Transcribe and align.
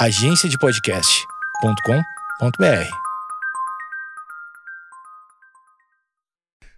agenciadepodcast.com.br. 0.00 2.90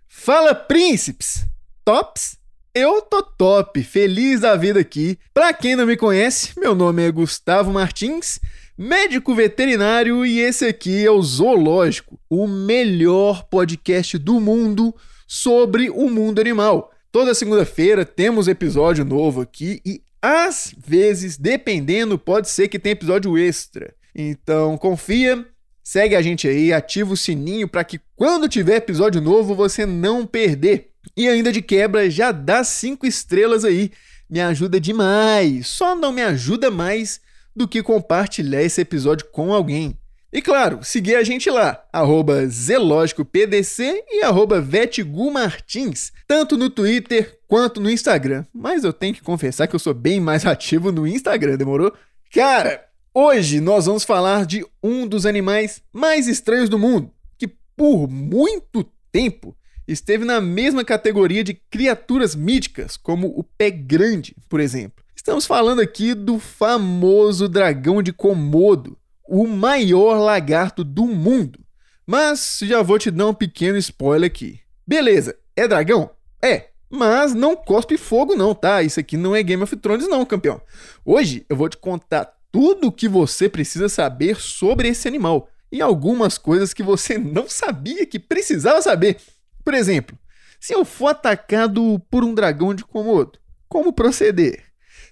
Fala, 0.09 0.57
príncipes! 0.57 1.47
Tops? 1.85 2.37
Eu 2.75 3.01
tô 3.01 3.23
top, 3.23 3.81
feliz 3.85 4.41
da 4.41 4.57
vida 4.57 4.81
aqui. 4.81 5.17
Pra 5.33 5.53
quem 5.53 5.77
não 5.77 5.87
me 5.87 5.97
conhece, 5.97 6.59
meu 6.59 6.75
nome 6.75 7.07
é 7.07 7.13
Gustavo 7.13 7.73
Martins, 7.73 8.41
médico 8.77 9.37
veterinário, 9.37 10.27
e 10.27 10.41
esse 10.41 10.67
aqui 10.67 11.07
é 11.07 11.11
o 11.13 11.23
Zoológico, 11.23 12.19
o 12.29 12.49
melhor 12.49 13.45
podcast 13.45 14.19
do 14.19 14.41
mundo 14.41 14.93
sobre 15.29 15.89
o 15.89 16.11
mundo 16.11 16.41
animal. 16.41 16.91
Toda 17.13 17.35
segunda-feira 17.35 18.05
temos 18.05 18.49
episódio 18.49 19.05
novo 19.05 19.43
aqui 19.43 19.81
e 19.87 20.03
às 20.23 20.73
vezes, 20.79 21.37
dependendo, 21.37 22.17
pode 22.17 22.49
ser 22.49 22.69
que 22.69 22.79
tenha 22.79 22.93
episódio 22.93 23.37
extra. 23.37 23.93
Então, 24.15 24.79
confia, 24.79 25.45
segue 25.83 26.15
a 26.15 26.23
gente 26.23 26.47
aí, 26.47 26.73
ativa 26.73 27.13
o 27.13 27.17
sininho 27.17 27.67
para 27.67 27.83
que 27.83 28.01
quando 28.15 28.49
tiver 28.49 28.77
episódio 28.77 29.21
novo 29.21 29.53
você 29.55 29.85
não 29.85 30.25
perder. 30.25 30.91
E 31.17 31.29
ainda 31.29 31.51
de 31.51 31.61
quebra, 31.61 32.09
já 32.09 32.31
dá 32.31 32.63
cinco 32.63 33.05
estrelas 33.05 33.65
aí. 33.65 33.91
Me 34.31 34.41
ajuda 34.41 34.81
demais. 34.81 35.67
Só 35.67 35.97
não 35.97 36.13
me 36.13 36.23
ajuda 36.23 36.71
mais 36.71 37.21
do 37.55 37.67
que 37.67 37.83
compartilhar 37.83 38.63
esse 38.63 38.81
episódio 38.81 39.27
com 39.33 39.53
alguém. 39.53 39.99
E 40.33 40.41
claro, 40.41 40.83
seguir 40.83 41.17
a 41.17 41.23
gente 41.23 41.51
lá, 41.51 41.85
arroba 41.93 42.47
zelógicopdc 42.47 44.03
e 44.09 44.23
arroba 44.23 44.63
vetgumartins, 44.63 46.11
tanto 46.27 46.57
no 46.57 46.71
Twitter 46.71 47.39
quanto 47.47 47.83
no 47.83 47.91
Instagram. 47.91 48.47
Mas 48.51 48.83
eu 48.83 48.95
tenho 48.95 49.13
que 49.13 49.21
confessar 49.21 49.67
que 49.69 49.77
eu 49.77 49.79
sou 49.79 49.93
bem 49.93 50.21
mais 50.21 50.45
ativo 50.47 50.91
no 50.91 51.07
Instagram, 51.07 51.59
demorou? 51.59 51.93
Cara, 52.33 52.83
hoje 53.15 53.61
nós 53.61 53.85
vamos 53.85 54.05
falar 54.05 54.47
de 54.47 54.65
um 54.83 55.07
dos 55.07 55.27
animais 55.27 55.83
mais 55.93 56.27
estranhos 56.27 56.71
do 56.71 56.79
mundo, 56.79 57.11
que 57.37 57.47
por 57.77 58.09
muito 58.09 58.91
tempo 59.13 59.55
esteve 59.87 60.25
na 60.25 60.41
mesma 60.41 60.83
categoria 60.83 61.45
de 61.45 61.53
criaturas 61.53 62.35
míticas, 62.35 62.97
como 62.97 63.27
o 63.39 63.45
pé 63.45 63.71
grande, 63.71 64.35
por 64.49 64.61
exemplo. 64.61 65.05
Estamos 65.15 65.45
falando 65.45 65.83
aqui 65.83 66.15
do 66.15 66.39
famoso 66.39 67.51
dragão 67.51 68.03
de 68.03 68.15
Komodo, 68.15 68.97
o 69.27 69.47
maior 69.47 70.19
lagarto 70.19 70.85
do 70.85 71.07
mundo. 71.07 71.61
Mas 72.07 72.59
já 72.63 72.83
vou 72.83 72.99
te 72.99 73.11
dar 73.11 73.29
um 73.29 73.35
pequeno 73.35 73.79
spoiler 73.79 74.29
aqui. 74.29 74.61
Beleza, 74.87 75.37
é 75.57 75.69
dragão? 75.69 76.11
É, 76.43 76.71
mas 76.91 77.33
não 77.33 77.57
cospe 77.57 77.97
fogo 77.97 78.35
não, 78.35 78.55
tá? 78.55 78.83
Isso 78.83 79.01
aqui 79.01 79.17
não 79.17 79.35
é 79.35 79.43
Game 79.43 79.63
of 79.63 79.77
Thrones 79.77 80.09
não, 80.09 80.27
campeão. 80.27 80.61
Hoje 81.05 81.47
eu 81.49 81.57
vou 81.57 81.69
te 81.69 81.77
contar 81.77 82.37
tudo 82.51 82.89
o 82.89 82.93
que 82.93 83.09
você 83.09 83.49
precisa 83.49 83.89
saber 83.89 84.37
sobre 84.37 84.89
esse 84.89 85.09
animal 85.09 85.49
e 85.71 85.81
algumas 85.81 86.37
coisas 86.37 86.75
que 86.75 86.83
você 86.83 87.17
não 87.19 87.49
sabia 87.49 88.05
que 88.05 88.19
precisava 88.19 88.83
saber. 88.83 89.17
Por 89.65 89.73
exemplo, 89.73 90.19
se 90.61 90.75
eu 90.75 90.85
for 90.85 91.09
atacado 91.09 92.01
por 92.11 92.23
um 92.23 92.35
dragão 92.35 92.75
de 92.75 92.85
Komodo, 92.85 93.39
como 93.69 93.93
proceder? 93.93 94.63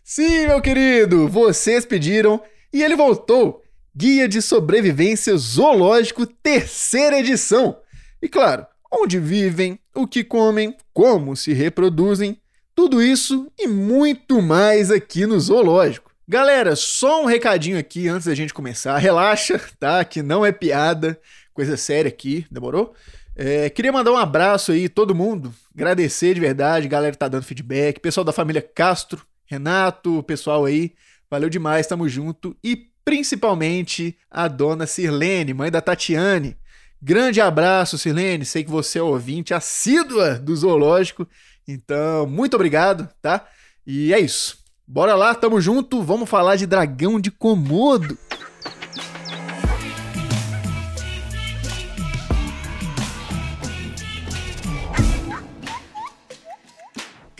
Sim, 0.05 0.49
meu 0.49 0.61
querido, 0.61 1.29
vocês 1.29 1.87
pediram 1.87 2.43
e 2.73 2.83
ele 2.83 2.95
voltou. 2.95 3.63
Guia 3.95 4.29
de 4.29 4.41
Sobrevivência 4.41 5.37
Zoológico, 5.37 6.25
terceira 6.25 7.19
edição. 7.19 7.79
E 8.23 8.29
claro, 8.29 8.67
onde 8.91 9.19
vivem, 9.19 9.79
o 9.95 10.07
que 10.07 10.23
comem, 10.23 10.77
como 10.93 11.35
se 11.35 11.53
reproduzem, 11.53 12.41
tudo 12.75 13.03
isso 13.03 13.51
e 13.59 13.67
muito 13.67 14.41
mais 14.41 14.91
aqui 14.91 15.27
no 15.27 15.39
Zoológico. 15.41 16.11
Galera, 16.27 16.77
só 16.77 17.23
um 17.23 17.27
recadinho 17.27 17.79
aqui 17.79 18.07
antes 18.07 18.27
da 18.27 18.35
gente 18.35 18.55
começar. 18.55 18.97
Relaxa, 18.99 19.61
tá? 19.81 20.05
Que 20.05 20.23
não 20.23 20.47
é 20.47 20.53
piada, 20.53 21.21
coisa 21.53 21.77
séria 21.77 22.09
aqui, 22.09 22.47
demorou? 22.51 22.95
É, 23.35 23.69
queria 23.71 23.91
mandar 23.91 24.13
um 24.13 24.17
abraço 24.17 24.71
aí, 24.71 24.89
todo 24.89 25.15
mundo. 25.15 25.53
Agradecer 25.75 26.35
de 26.35 26.41
verdade, 26.41 26.87
galera 26.87 27.13
que 27.13 27.19
tá 27.19 27.27
dando 27.27 27.43
feedback. 27.43 27.99
Pessoal 27.99 28.23
da 28.23 28.33
família 28.33 28.63
Castro, 28.63 29.27
Renato, 29.45 30.23
pessoal 30.23 30.65
aí. 30.65 30.93
Valeu 31.29 31.49
demais, 31.49 31.87
tamo 31.87 32.09
junto. 32.09 32.57
E 32.63 32.90
principalmente 33.11 34.17
a 34.31 34.47
dona 34.47 34.87
Sirlene, 34.87 35.53
mãe 35.53 35.69
da 35.69 35.81
Tatiane. 35.81 36.57
Grande 37.03 37.41
abraço, 37.41 37.99
Sirlene. 37.99 38.45
Sei 38.45 38.63
que 38.63 38.71
você 38.71 39.01
é 39.01 39.03
ouvinte 39.03 39.53
assídua 39.53 40.35
do 40.35 40.55
Zoológico. 40.55 41.27
Então, 41.67 42.25
muito 42.29 42.55
obrigado, 42.55 43.09
tá? 43.21 43.49
E 43.85 44.15
é 44.15 44.21
isso. 44.21 44.59
Bora 44.87 45.17
lá, 45.17 45.35
tamo 45.35 45.61
junto. 45.61 46.01
Vamos 46.05 46.31
falar 46.31 46.55
de 46.55 46.67
dragão 46.67 47.19
de 47.19 47.33
Komodo. 47.33 48.17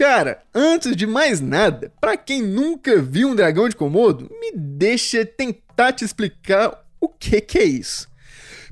Cara, 0.01 0.43
antes 0.55 0.97
de 0.97 1.07
mais 1.07 1.43
nada, 1.43 1.93
para 2.01 2.17
quem 2.17 2.41
nunca 2.41 3.03
viu 3.03 3.29
um 3.29 3.35
dragão 3.35 3.69
de 3.69 3.77
Komodo, 3.77 4.31
me 4.41 4.51
deixa 4.57 5.27
tentar 5.27 5.93
te 5.93 6.07
explicar 6.07 6.87
o 6.99 7.07
que, 7.07 7.39
que 7.39 7.59
é 7.59 7.65
isso. 7.65 8.09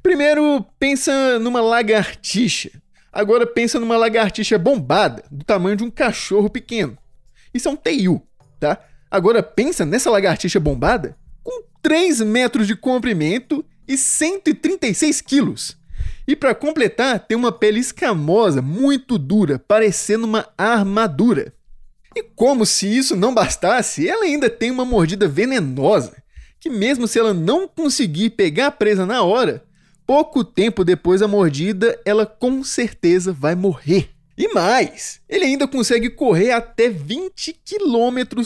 Primeiro, 0.03 0.65
pensa 0.79 1.39
numa 1.39 1.61
lagartixa. 1.61 2.71
Agora 3.13 3.47
pensa 3.47 3.79
numa 3.79 3.99
lagartixa 3.99 4.59
bombada, 4.59 5.23
do 5.31 5.45
tamanho 5.45 5.77
de 5.77 5.85
um 5.85 5.91
cachorro 5.91 6.49
pequeno. 6.49 6.97
Isso 7.53 7.69
é 7.69 7.73
um 7.73 7.77
teiu, 7.77 8.27
tá? 8.59 8.79
Agora 9.11 9.43
pensa 9.43 9.85
nessa 9.85 10.09
lagartixa 10.09 10.59
bombada 10.59 11.15
com 11.45 11.63
3 11.83 12.23
metros 12.23 12.67
de 12.67 12.75
comprimento 12.75 13.63
e 13.87 13.99
136 13.99 15.21
quilos. 15.21 15.78
E 16.29 16.37
para 16.37 16.55
completar, 16.55 17.21
tem 17.21 17.35
uma 17.35 17.51
pele 17.51 17.81
escamosa, 17.81 18.61
muito 18.61 19.17
dura, 19.17 19.59
parecendo 19.59 20.27
uma 20.27 20.47
armadura. 20.59 21.55
E 22.15 22.23
como 22.23 22.67
se 22.67 22.87
isso 22.87 23.17
não 23.17 23.33
bastasse, 23.33 24.07
ela 24.07 24.25
ainda 24.25 24.51
tem 24.51 24.71
uma 24.71 24.85
mordida 24.85 25.27
venenosa, 25.27 26.23
que 26.61 26.69
mesmo 26.69 27.09
se 27.09 27.19
ela 27.19 27.33
não 27.33 27.67
conseguir 27.67 28.29
pegar 28.31 28.67
a 28.67 28.71
presa 28.71 29.07
na 29.07 29.23
hora, 29.23 29.65
pouco 30.07 30.45
tempo 30.45 30.85
depois 30.85 31.21
da 31.21 31.27
mordida, 31.27 31.99
ela 32.05 32.27
com 32.27 32.63
certeza 32.63 33.33
vai 33.33 33.55
morrer. 33.55 34.11
E 34.37 34.53
mais, 34.53 35.23
ele 35.31 35.47
ainda 35.47 35.67
consegue 35.67 36.11
correr 36.11 36.51
até 36.51 36.91
20 36.91 37.55
km 37.65 38.43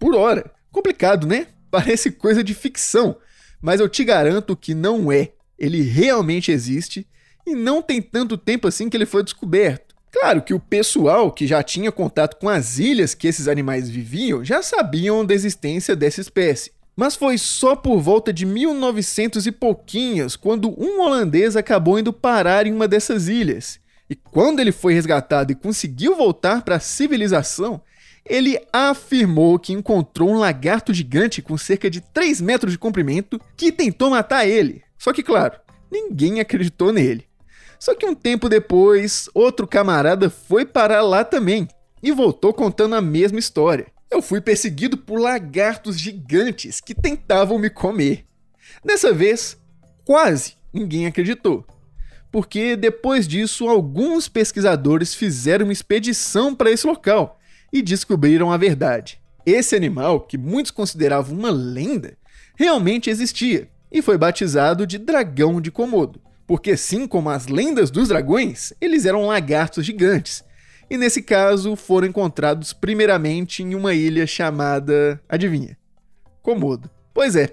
por 0.00 0.14
hora. 0.14 0.50
Complicado, 0.72 1.26
né? 1.26 1.48
Parece 1.70 2.10
coisa 2.10 2.42
de 2.42 2.54
ficção, 2.54 3.18
mas 3.60 3.80
eu 3.80 3.88
te 3.88 4.02
garanto 4.02 4.56
que 4.56 4.74
não 4.74 5.12
é. 5.12 5.32
Ele 5.58 5.82
realmente 5.82 6.50
existe 6.50 7.06
e 7.48 7.54
não 7.54 7.82
tem 7.82 8.00
tanto 8.00 8.36
tempo 8.36 8.68
assim 8.68 8.88
que 8.88 8.96
ele 8.96 9.06
foi 9.06 9.22
descoberto. 9.22 9.94
Claro 10.10 10.42
que 10.42 10.54
o 10.54 10.60
pessoal 10.60 11.30
que 11.30 11.46
já 11.46 11.62
tinha 11.62 11.92
contato 11.92 12.38
com 12.38 12.48
as 12.48 12.78
ilhas 12.78 13.14
que 13.14 13.26
esses 13.26 13.46
animais 13.46 13.88
viviam 13.88 14.44
já 14.44 14.62
sabiam 14.62 15.24
da 15.24 15.34
existência 15.34 15.94
dessa 15.94 16.20
espécie. 16.20 16.72
Mas 16.96 17.14
foi 17.14 17.38
só 17.38 17.76
por 17.76 18.00
volta 18.00 18.32
de 18.32 18.44
1900 18.44 19.46
e 19.46 19.52
pouquinhos 19.52 20.34
quando 20.34 20.74
um 20.80 21.00
holandês 21.00 21.54
acabou 21.54 21.98
indo 21.98 22.12
parar 22.12 22.66
em 22.66 22.72
uma 22.72 22.88
dessas 22.88 23.28
ilhas. 23.28 23.78
E 24.10 24.16
quando 24.16 24.58
ele 24.60 24.72
foi 24.72 24.94
resgatado 24.94 25.52
e 25.52 25.54
conseguiu 25.54 26.16
voltar 26.16 26.62
para 26.62 26.76
a 26.76 26.80
civilização, 26.80 27.80
ele 28.24 28.58
afirmou 28.72 29.58
que 29.58 29.72
encontrou 29.72 30.30
um 30.30 30.38
lagarto 30.38 30.92
gigante 30.92 31.40
com 31.40 31.56
cerca 31.56 31.88
de 31.88 32.00
3 32.00 32.40
metros 32.40 32.72
de 32.72 32.78
comprimento 32.78 33.40
que 33.56 33.70
tentou 33.70 34.10
matar 34.10 34.46
ele. 34.46 34.82
Só 34.98 35.12
que, 35.12 35.22
claro, 35.22 35.56
ninguém 35.90 36.40
acreditou 36.40 36.92
nele. 36.92 37.27
Só 37.78 37.94
que 37.94 38.06
um 38.06 38.14
tempo 38.14 38.48
depois, 38.48 39.28
outro 39.32 39.66
camarada 39.66 40.28
foi 40.28 40.66
parar 40.66 41.02
lá 41.02 41.24
também 41.24 41.68
e 42.02 42.10
voltou 42.10 42.52
contando 42.52 42.94
a 42.94 43.00
mesma 43.00 43.38
história. 43.38 43.86
Eu 44.10 44.20
fui 44.20 44.40
perseguido 44.40 44.96
por 44.96 45.20
lagartos 45.20 45.98
gigantes 45.98 46.80
que 46.80 46.94
tentavam 46.94 47.58
me 47.58 47.70
comer. 47.70 48.24
Dessa 48.84 49.12
vez, 49.12 49.56
quase 50.04 50.54
ninguém 50.72 51.06
acreditou. 51.06 51.64
Porque 52.32 52.76
depois 52.76 53.28
disso, 53.28 53.68
alguns 53.68 54.28
pesquisadores 54.28 55.14
fizeram 55.14 55.64
uma 55.66 55.72
expedição 55.72 56.54
para 56.54 56.70
esse 56.70 56.86
local 56.86 57.38
e 57.72 57.80
descobriram 57.80 58.50
a 58.50 58.56
verdade. 58.56 59.20
Esse 59.46 59.76
animal, 59.76 60.20
que 60.20 60.36
muitos 60.36 60.70
consideravam 60.70 61.38
uma 61.38 61.50
lenda, 61.50 62.16
realmente 62.56 63.08
existia 63.08 63.68
e 63.90 64.02
foi 64.02 64.18
batizado 64.18 64.86
de 64.86 64.98
dragão 64.98 65.60
de 65.60 65.70
Komodo 65.70 66.20
porque 66.48 66.72
assim 66.72 67.06
como 67.06 67.30
as 67.30 67.46
lendas 67.46 67.90
dos 67.90 68.08
dragões, 68.08 68.72
eles 68.80 69.04
eram 69.04 69.26
lagartos 69.26 69.84
gigantes. 69.84 70.42
E 70.90 70.96
nesse 70.96 71.22
caso 71.22 71.76
foram 71.76 72.08
encontrados 72.08 72.72
primeiramente 72.72 73.62
em 73.62 73.74
uma 73.74 73.94
ilha 73.94 74.26
chamada, 74.26 75.22
adivinha? 75.28 75.76
Komodo. 76.42 76.90
Pois 77.12 77.36
é. 77.36 77.50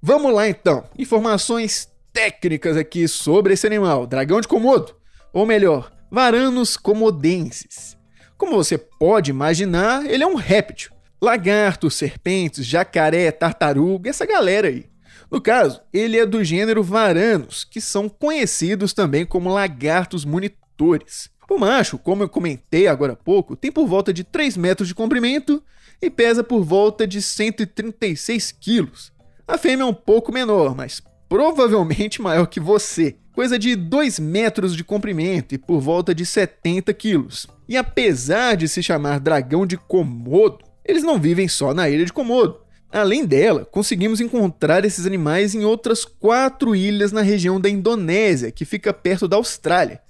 Vamos 0.00 0.32
lá 0.32 0.46
então. 0.46 0.84
Informações 0.98 1.88
técnicas 2.12 2.76
aqui 2.76 3.08
sobre 3.08 3.54
esse 3.54 3.66
animal, 3.66 4.06
dragão 4.06 4.40
de 4.40 4.46
Komodo, 4.46 4.94
ou 5.32 5.46
melhor, 5.46 5.90
Varanus 6.10 6.76
komodensis. 6.76 7.96
Como 8.36 8.52
você 8.52 8.76
pode 8.76 9.30
imaginar, 9.30 10.04
ele 10.06 10.22
é 10.22 10.26
um 10.26 10.34
réptil, 10.34 10.92
Lagartos, 11.20 11.94
serpentes, 11.94 12.64
jacaré, 12.64 13.32
tartaruga, 13.32 14.08
essa 14.08 14.24
galera 14.24 14.68
aí. 14.68 14.86
No 15.30 15.40
caso, 15.40 15.80
ele 15.92 16.18
é 16.18 16.24
do 16.24 16.42
gênero 16.42 16.82
varanos, 16.82 17.64
que 17.64 17.80
são 17.80 18.08
conhecidos 18.08 18.92
também 18.92 19.26
como 19.26 19.52
lagartos 19.52 20.24
monitores. 20.24 21.30
O 21.50 21.58
macho, 21.58 21.98
como 21.98 22.22
eu 22.22 22.28
comentei 22.28 22.86
agora 22.86 23.12
há 23.12 23.16
pouco, 23.16 23.56
tem 23.56 23.72
por 23.72 23.86
volta 23.86 24.12
de 24.12 24.24
3 24.24 24.56
metros 24.56 24.88
de 24.88 24.94
comprimento 24.94 25.62
e 26.00 26.10
pesa 26.10 26.44
por 26.44 26.62
volta 26.62 27.06
de 27.06 27.20
136 27.20 28.52
quilos. 28.52 29.12
A 29.46 29.56
fêmea 29.58 29.82
é 29.82 29.86
um 29.86 29.94
pouco 29.94 30.32
menor, 30.32 30.74
mas 30.74 31.02
provavelmente 31.28 32.22
maior 32.22 32.46
que 32.46 32.60
você, 32.60 33.16
coisa 33.32 33.58
de 33.58 33.76
2 33.76 34.18
metros 34.18 34.76
de 34.76 34.84
comprimento 34.84 35.54
e 35.54 35.58
por 35.58 35.80
volta 35.80 36.14
de 36.14 36.24
70 36.24 36.92
quilos. 36.94 37.46
E 37.68 37.76
apesar 37.76 38.56
de 38.56 38.68
se 38.68 38.82
chamar 38.82 39.20
dragão 39.20 39.66
de 39.66 39.76
Komodo, 39.76 40.64
eles 40.84 41.02
não 41.02 41.18
vivem 41.18 41.48
só 41.48 41.74
na 41.74 41.88
ilha 41.88 42.04
de 42.04 42.12
Komodo. 42.12 42.60
Além 42.90 43.24
dela, 43.26 43.66
conseguimos 43.66 44.20
encontrar 44.20 44.84
esses 44.84 45.04
animais 45.04 45.54
em 45.54 45.64
outras 45.64 46.04
quatro 46.04 46.74
ilhas 46.74 47.12
na 47.12 47.20
região 47.20 47.60
da 47.60 47.68
Indonésia, 47.68 48.50
que 48.50 48.64
fica 48.64 48.92
perto 48.94 49.28
da 49.28 49.36
Austrália. 49.36 50.00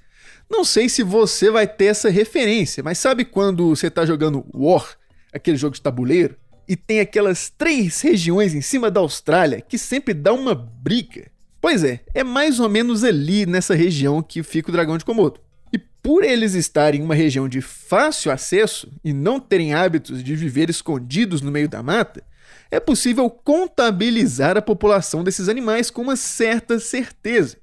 Não 0.48 0.64
sei 0.64 0.88
se 0.88 1.02
você 1.02 1.50
vai 1.50 1.66
ter 1.66 1.86
essa 1.86 2.08
referência, 2.08 2.82
mas 2.82 2.98
sabe 2.98 3.24
quando 3.24 3.68
você 3.74 3.88
está 3.88 4.06
jogando 4.06 4.46
War, 4.54 4.96
aquele 5.32 5.56
jogo 5.56 5.74
de 5.74 5.82
tabuleiro, 5.82 6.36
e 6.68 6.76
tem 6.76 7.00
aquelas 7.00 7.50
três 7.50 8.00
regiões 8.00 8.54
em 8.54 8.60
cima 8.60 8.90
da 8.90 9.00
Austrália 9.00 9.60
que 9.60 9.76
sempre 9.76 10.14
dá 10.14 10.32
uma 10.32 10.54
briga? 10.54 11.30
Pois 11.60 11.82
é, 11.82 12.00
é 12.14 12.22
mais 12.22 12.60
ou 12.60 12.68
menos 12.68 13.02
ali 13.02 13.44
nessa 13.44 13.74
região 13.74 14.22
que 14.22 14.42
fica 14.42 14.70
o 14.70 14.72
dragão 14.72 14.96
de 14.96 15.04
Komodo. 15.04 15.40
E 15.72 15.78
por 15.78 16.22
eles 16.22 16.54
estarem 16.54 17.00
em 17.00 17.04
uma 17.04 17.14
região 17.14 17.48
de 17.48 17.60
fácil 17.60 18.30
acesso 18.30 18.90
e 19.02 19.12
não 19.12 19.40
terem 19.40 19.74
hábitos 19.74 20.22
de 20.22 20.36
viver 20.36 20.70
escondidos 20.70 21.42
no 21.42 21.50
meio 21.50 21.68
da 21.68 21.82
mata, 21.82 22.22
é 22.70 22.78
possível 22.78 23.30
contabilizar 23.30 24.56
a 24.56 24.62
população 24.62 25.24
desses 25.24 25.48
animais 25.48 25.90
com 25.90 26.02
uma 26.02 26.16
certa 26.16 26.78
certeza. 26.78 27.56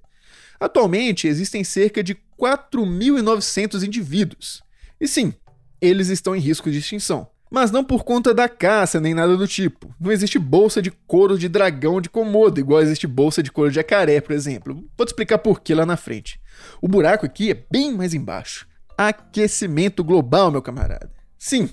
Atualmente 0.59 1.27
existem 1.27 1.63
cerca 1.63 2.03
de 2.03 2.17
4.900 2.39 3.83
indivíduos. 3.83 4.63
E 4.99 5.07
sim, 5.07 5.33
eles 5.81 6.07
estão 6.07 6.35
em 6.35 6.39
risco 6.39 6.71
de 6.71 6.79
extinção. 6.79 7.27
Mas 7.51 7.71
não 7.71 7.83
por 7.83 8.03
conta 8.03 8.33
da 8.33 8.49
caça 8.49 8.99
nem 8.99 9.13
nada 9.13 9.37
do 9.37 9.47
tipo. 9.47 9.93
Não 9.99 10.11
existe 10.11 10.39
bolsa 10.39 10.81
de 10.81 10.91
couro 10.91 11.37
de 11.37 11.47
dragão 11.47 12.01
de 12.01 12.09
Komodo, 12.09 12.59
igual 12.59 12.81
existe 12.81 13.05
bolsa 13.05 13.43
de 13.43 13.51
couro 13.51 13.69
de 13.69 13.75
jacaré, 13.75 14.19
por 14.19 14.33
exemplo. 14.33 14.83
Vou 14.97 15.05
te 15.05 15.09
explicar 15.09 15.37
por 15.37 15.61
que 15.61 15.73
lá 15.73 15.85
na 15.85 15.95
frente. 15.95 16.39
O 16.81 16.87
buraco 16.87 17.25
aqui 17.25 17.51
é 17.51 17.65
bem 17.71 17.93
mais 17.93 18.13
embaixo. 18.13 18.67
Aquecimento 18.97 20.03
global, 20.03 20.51
meu 20.51 20.61
camarada. 20.61 21.11
Sim, 21.37 21.69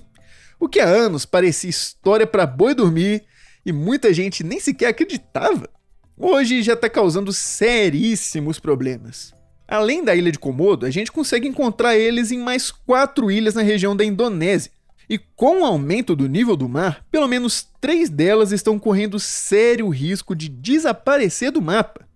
o 0.63 0.69
que 0.69 0.79
há 0.79 0.87
anos 0.87 1.25
parecia 1.25 1.69
história 1.69 2.25
para 2.25 2.45
boi 2.45 2.73
dormir 2.73 3.23
e 3.65 3.73
muita 3.73 4.13
gente 4.13 4.43
nem 4.43 4.61
sequer 4.61 4.87
acreditava, 4.87 5.69
hoje 6.17 6.63
já 6.63 6.73
está 6.73 6.89
causando 6.89 7.33
seríssimos 7.33 8.59
problemas. 8.59 9.33
Além 9.67 10.03
da 10.03 10.15
ilha 10.15 10.31
de 10.31 10.39
Komodo, 10.39 10.85
a 10.85 10.89
gente 10.89 11.11
consegue 11.11 11.47
encontrar 11.47 11.97
eles 11.97 12.31
em 12.31 12.37
mais 12.37 12.71
quatro 12.71 13.29
ilhas 13.29 13.55
na 13.55 13.61
região 13.61 13.95
da 13.95 14.05
Indonésia. 14.05 14.71
E 15.09 15.17
com 15.17 15.61
o 15.61 15.65
aumento 15.65 16.15
do 16.15 16.29
nível 16.29 16.55
do 16.55 16.69
mar, 16.69 17.05
pelo 17.11 17.27
menos 17.27 17.67
três 17.81 18.09
delas 18.09 18.53
estão 18.53 18.79
correndo 18.79 19.19
sério 19.19 19.89
risco 19.89 20.33
de 20.33 20.47
desaparecer 20.47 21.51
do 21.51 21.61
mapa. 21.61 22.07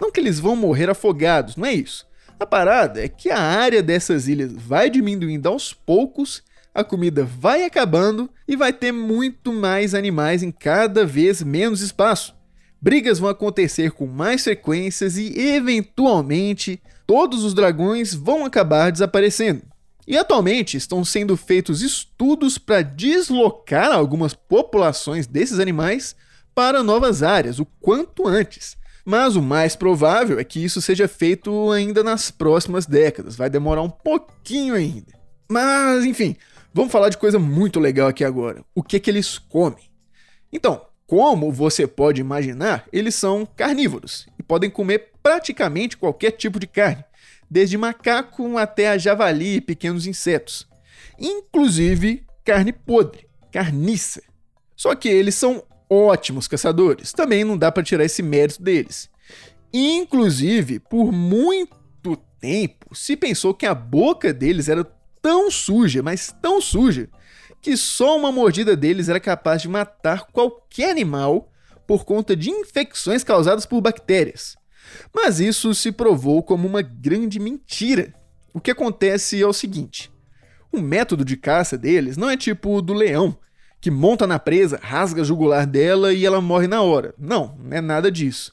Não 0.00 0.10
que 0.10 0.18
eles 0.18 0.40
vão 0.40 0.56
morrer 0.56 0.90
afogados, 0.90 1.54
não 1.54 1.66
é 1.66 1.72
isso. 1.72 2.04
A 2.40 2.46
parada 2.46 3.04
é 3.04 3.08
que 3.08 3.30
a 3.30 3.38
área 3.38 3.80
dessas 3.80 4.26
ilhas 4.26 4.52
vai 4.52 4.90
diminuindo 4.90 5.48
aos 5.48 5.72
poucos, 5.72 6.42
a 6.74 6.82
comida 6.82 7.24
vai 7.24 7.64
acabando 7.64 8.30
e 8.46 8.56
vai 8.56 8.72
ter 8.72 8.92
muito 8.92 9.52
mais 9.52 9.94
animais 9.94 10.42
em 10.42 10.50
cada 10.50 11.04
vez 11.04 11.42
menos 11.42 11.80
espaço. 11.80 12.34
Brigas 12.80 13.18
vão 13.18 13.28
acontecer 13.28 13.92
com 13.92 14.06
mais 14.06 14.42
frequências 14.42 15.16
e, 15.16 15.38
eventualmente, 15.38 16.82
todos 17.06 17.44
os 17.44 17.54
dragões 17.54 18.12
vão 18.14 18.44
acabar 18.44 18.90
desaparecendo. 18.90 19.62
E 20.06 20.16
atualmente 20.16 20.76
estão 20.76 21.04
sendo 21.04 21.36
feitos 21.36 21.80
estudos 21.80 22.58
para 22.58 22.82
deslocar 22.82 23.92
algumas 23.92 24.34
populações 24.34 25.28
desses 25.28 25.60
animais 25.60 26.16
para 26.54 26.82
novas 26.82 27.22
áreas 27.22 27.60
o 27.60 27.66
quanto 27.80 28.26
antes. 28.26 28.76
Mas 29.04 29.36
o 29.36 29.42
mais 29.42 29.76
provável 29.76 30.38
é 30.38 30.44
que 30.44 30.62
isso 30.62 30.80
seja 30.80 31.06
feito 31.06 31.70
ainda 31.70 32.02
nas 32.02 32.30
próximas 32.30 32.86
décadas, 32.86 33.36
vai 33.36 33.48
demorar 33.48 33.82
um 33.82 33.90
pouquinho 33.90 34.74
ainda. 34.74 35.12
Mas, 35.48 36.04
enfim, 36.04 36.36
vamos 36.72 36.92
falar 36.92 37.08
de 37.08 37.18
coisa 37.18 37.38
muito 37.38 37.78
legal 37.78 38.08
aqui 38.08 38.24
agora. 38.24 38.64
O 38.74 38.82
que, 38.82 38.98
que 39.00 39.10
eles 39.10 39.38
comem? 39.38 39.90
Então, 40.52 40.86
como 41.06 41.52
você 41.52 41.86
pode 41.86 42.20
imaginar, 42.20 42.86
eles 42.92 43.14
são 43.14 43.46
carnívoros 43.46 44.26
e 44.38 44.42
podem 44.42 44.70
comer 44.70 45.10
praticamente 45.22 45.96
qualquer 45.96 46.32
tipo 46.32 46.58
de 46.58 46.66
carne, 46.66 47.04
desde 47.50 47.76
macaco 47.76 48.56
até 48.56 48.88
a 48.88 48.98
javali 48.98 49.56
e 49.56 49.60
pequenos 49.60 50.06
insetos, 50.06 50.66
inclusive 51.18 52.24
carne 52.44 52.72
podre, 52.72 53.26
carniça. 53.50 54.22
Só 54.74 54.94
que 54.94 55.08
eles 55.08 55.34
são 55.34 55.62
ótimos 55.88 56.48
caçadores. 56.48 57.12
Também 57.12 57.44
não 57.44 57.56
dá 57.56 57.70
para 57.70 57.82
tirar 57.82 58.04
esse 58.04 58.22
mérito 58.22 58.62
deles. 58.62 59.10
Inclusive, 59.72 60.78
por 60.80 61.12
muito 61.12 62.16
tempo, 62.40 62.94
se 62.94 63.16
pensou 63.16 63.54
que 63.54 63.66
a 63.66 63.74
boca 63.74 64.32
deles 64.32 64.68
era 64.68 64.84
tão 65.22 65.50
suja, 65.50 66.02
mas 66.02 66.34
tão 66.42 66.60
suja, 66.60 67.08
que 67.62 67.76
só 67.76 68.18
uma 68.18 68.32
mordida 68.32 68.76
deles 68.76 69.08
era 69.08 69.20
capaz 69.20 69.62
de 69.62 69.68
matar 69.68 70.26
qualquer 70.32 70.90
animal 70.90 71.50
por 71.86 72.04
conta 72.04 72.34
de 72.34 72.50
infecções 72.50 73.22
causadas 73.22 73.64
por 73.64 73.80
bactérias. 73.80 74.56
Mas 75.14 75.38
isso 75.38 75.72
se 75.74 75.92
provou 75.92 76.42
como 76.42 76.66
uma 76.66 76.82
grande 76.82 77.38
mentira. 77.38 78.12
O 78.52 78.60
que 78.60 78.70
acontece 78.70 79.40
é 79.40 79.46
o 79.46 79.52
seguinte: 79.52 80.12
o 80.72 80.80
método 80.80 81.24
de 81.24 81.36
caça 81.36 81.78
deles 81.78 82.16
não 82.16 82.28
é 82.28 82.36
tipo 82.36 82.76
o 82.76 82.82
do 82.82 82.92
leão, 82.92 83.38
que 83.80 83.90
monta 83.90 84.26
na 84.26 84.38
presa, 84.38 84.80
rasga 84.82 85.22
a 85.22 85.24
jugular 85.24 85.66
dela 85.66 86.12
e 86.12 86.26
ela 86.26 86.40
morre 86.40 86.66
na 86.66 86.82
hora. 86.82 87.14
Não, 87.18 87.56
não 87.58 87.76
é 87.76 87.80
nada 87.80 88.10
disso. 88.10 88.52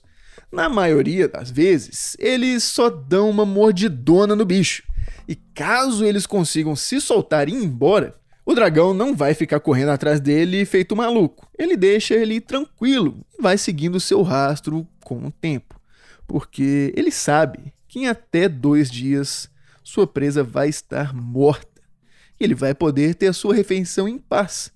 Na 0.51 0.67
maioria 0.67 1.27
das 1.27 1.51
vezes, 1.51 2.15
eles 2.19 2.63
só 2.63 2.89
dão 2.89 3.29
uma 3.29 3.45
mordidona 3.45 4.35
no 4.35 4.45
bicho. 4.45 4.83
E 5.27 5.35
caso 5.35 6.05
eles 6.05 6.25
consigam 6.25 6.75
se 6.75 6.99
soltar 6.99 7.47
e 7.47 7.53
ir 7.53 7.63
embora, 7.63 8.19
o 8.45 8.55
dragão 8.55 8.93
não 8.93 9.15
vai 9.15 9.35
ficar 9.35 9.59
correndo 9.59 9.89
atrás 9.89 10.19
dele 10.19 10.65
feito 10.65 10.95
maluco. 10.95 11.47
Ele 11.57 11.77
deixa 11.77 12.15
ele 12.15 12.41
tranquilo 12.41 13.23
e 13.37 13.41
vai 13.41 13.57
seguindo 13.57 13.99
seu 13.99 14.23
rastro 14.23 14.87
com 15.03 15.27
o 15.27 15.31
tempo. 15.31 15.79
Porque 16.27 16.91
ele 16.97 17.11
sabe 17.11 17.71
que 17.87 17.99
em 17.99 18.07
até 18.07 18.49
dois 18.49 18.89
dias 18.89 19.49
sua 19.83 20.07
presa 20.07 20.43
vai 20.43 20.69
estar 20.69 21.13
morta. 21.13 21.81
Ele 22.39 22.55
vai 22.55 22.73
poder 22.73 23.15
ter 23.15 23.27
a 23.27 23.33
sua 23.33 23.53
refeição 23.53 24.07
em 24.07 24.17
paz 24.17 24.71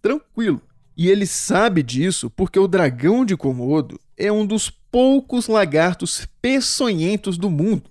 tranquilo. 0.00 0.62
E 0.96 1.08
ele 1.08 1.26
sabe 1.26 1.82
disso 1.82 2.30
porque 2.30 2.58
o 2.58 2.66
dragão 2.66 3.24
de 3.24 3.36
Komodo 3.36 4.00
é 4.16 4.32
um 4.32 4.46
dos 4.46 4.70
poucos 4.70 5.48
lagartos 5.48 6.26
peçonhentos 6.40 7.36
do 7.36 7.50
mundo. 7.50 7.90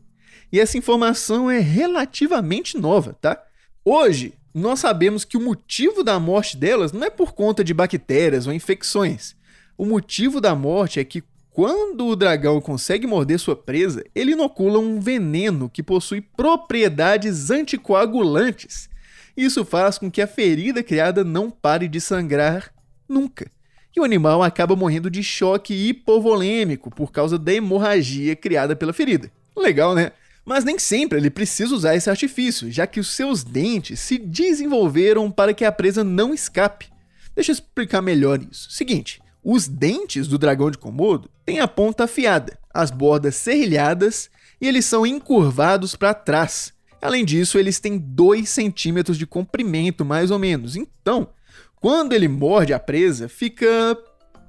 E 0.51 0.59
essa 0.59 0.77
informação 0.77 1.49
é 1.49 1.59
relativamente 1.59 2.77
nova, 2.77 3.17
tá? 3.19 3.41
Hoje, 3.83 4.33
nós 4.53 4.79
sabemos 4.79 5.23
que 5.23 5.37
o 5.37 5.41
motivo 5.41 6.03
da 6.03 6.19
morte 6.19 6.57
delas 6.57 6.91
não 6.91 7.03
é 7.03 7.09
por 7.09 7.33
conta 7.33 7.63
de 7.63 7.73
bactérias 7.73 8.47
ou 8.47 8.53
infecções. 8.53 9.35
O 9.77 9.85
motivo 9.85 10.41
da 10.41 10.55
morte 10.55 10.99
é 10.99 11.03
que 11.03 11.23
quando 11.51 12.07
o 12.07 12.15
dragão 12.15 12.61
consegue 12.61 13.07
morder 13.07 13.39
sua 13.39 13.55
presa, 13.55 14.03
ele 14.13 14.33
inocula 14.33 14.79
um 14.79 14.99
veneno 14.99 15.69
que 15.69 15.83
possui 15.83 16.21
propriedades 16.21 17.49
anticoagulantes 17.49 18.89
isso 19.37 19.63
faz 19.63 19.99
com 19.99 20.09
que 20.09 20.19
a 20.19 20.25
ferida 20.25 20.81
criada 20.81 21.23
não 21.23 21.51
pare 21.51 21.87
de 21.87 22.01
sangrar 22.01 22.73
nunca. 23.07 23.51
E 23.95 23.99
o 23.99 24.03
animal 24.03 24.41
acaba 24.41 24.75
morrendo 24.75 25.11
de 25.11 25.21
choque 25.21 25.75
hipovolêmico 25.75 26.89
por 26.89 27.11
causa 27.11 27.37
da 27.37 27.53
hemorragia 27.53 28.35
criada 28.35 28.75
pela 28.75 28.91
ferida. 28.91 29.31
Legal, 29.55 29.93
né? 29.93 30.11
Mas 30.47 30.63
nem 30.63 30.79
sempre 30.79 31.19
ele 31.19 31.29
precisa 31.29 31.75
usar 31.75 31.93
esse 31.93 32.09
artifício, 32.09 32.71
já 32.71 32.87
que 32.87 33.01
os 33.01 33.09
seus 33.09 33.43
dentes 33.43 33.99
se 33.99 34.17
desenvolveram 34.17 35.29
para 35.29 35.53
que 35.53 35.65
a 35.65 35.71
presa 35.73 36.05
não 36.05 36.33
escape. 36.33 36.87
Deixa 37.35 37.51
eu 37.51 37.53
explicar 37.53 38.01
melhor 38.01 38.41
isso. 38.49 38.71
Seguinte, 38.71 39.21
os 39.43 39.67
dentes 39.67 40.25
do 40.25 40.37
dragão 40.37 40.71
de 40.71 40.77
Komodo 40.77 41.29
têm 41.45 41.59
a 41.59 41.67
ponta 41.67 42.05
afiada, 42.05 42.57
as 42.73 42.89
bordas 42.89 43.35
serrilhadas 43.35 44.29
e 44.61 44.69
eles 44.69 44.85
são 44.85 45.05
encurvados 45.05 45.97
para 45.97 46.13
trás. 46.13 46.71
Além 47.01 47.25
disso, 47.25 47.59
eles 47.59 47.81
têm 47.81 47.97
2 47.97 48.47
centímetros 48.47 49.17
de 49.17 49.27
comprimento, 49.27 50.05
mais 50.05 50.31
ou 50.31 50.39
menos. 50.39 50.77
Então, 50.77 51.27
quando 51.75 52.13
ele 52.13 52.29
morde 52.29 52.73
a 52.73 52.79
presa, 52.79 53.27
fica 53.27 53.97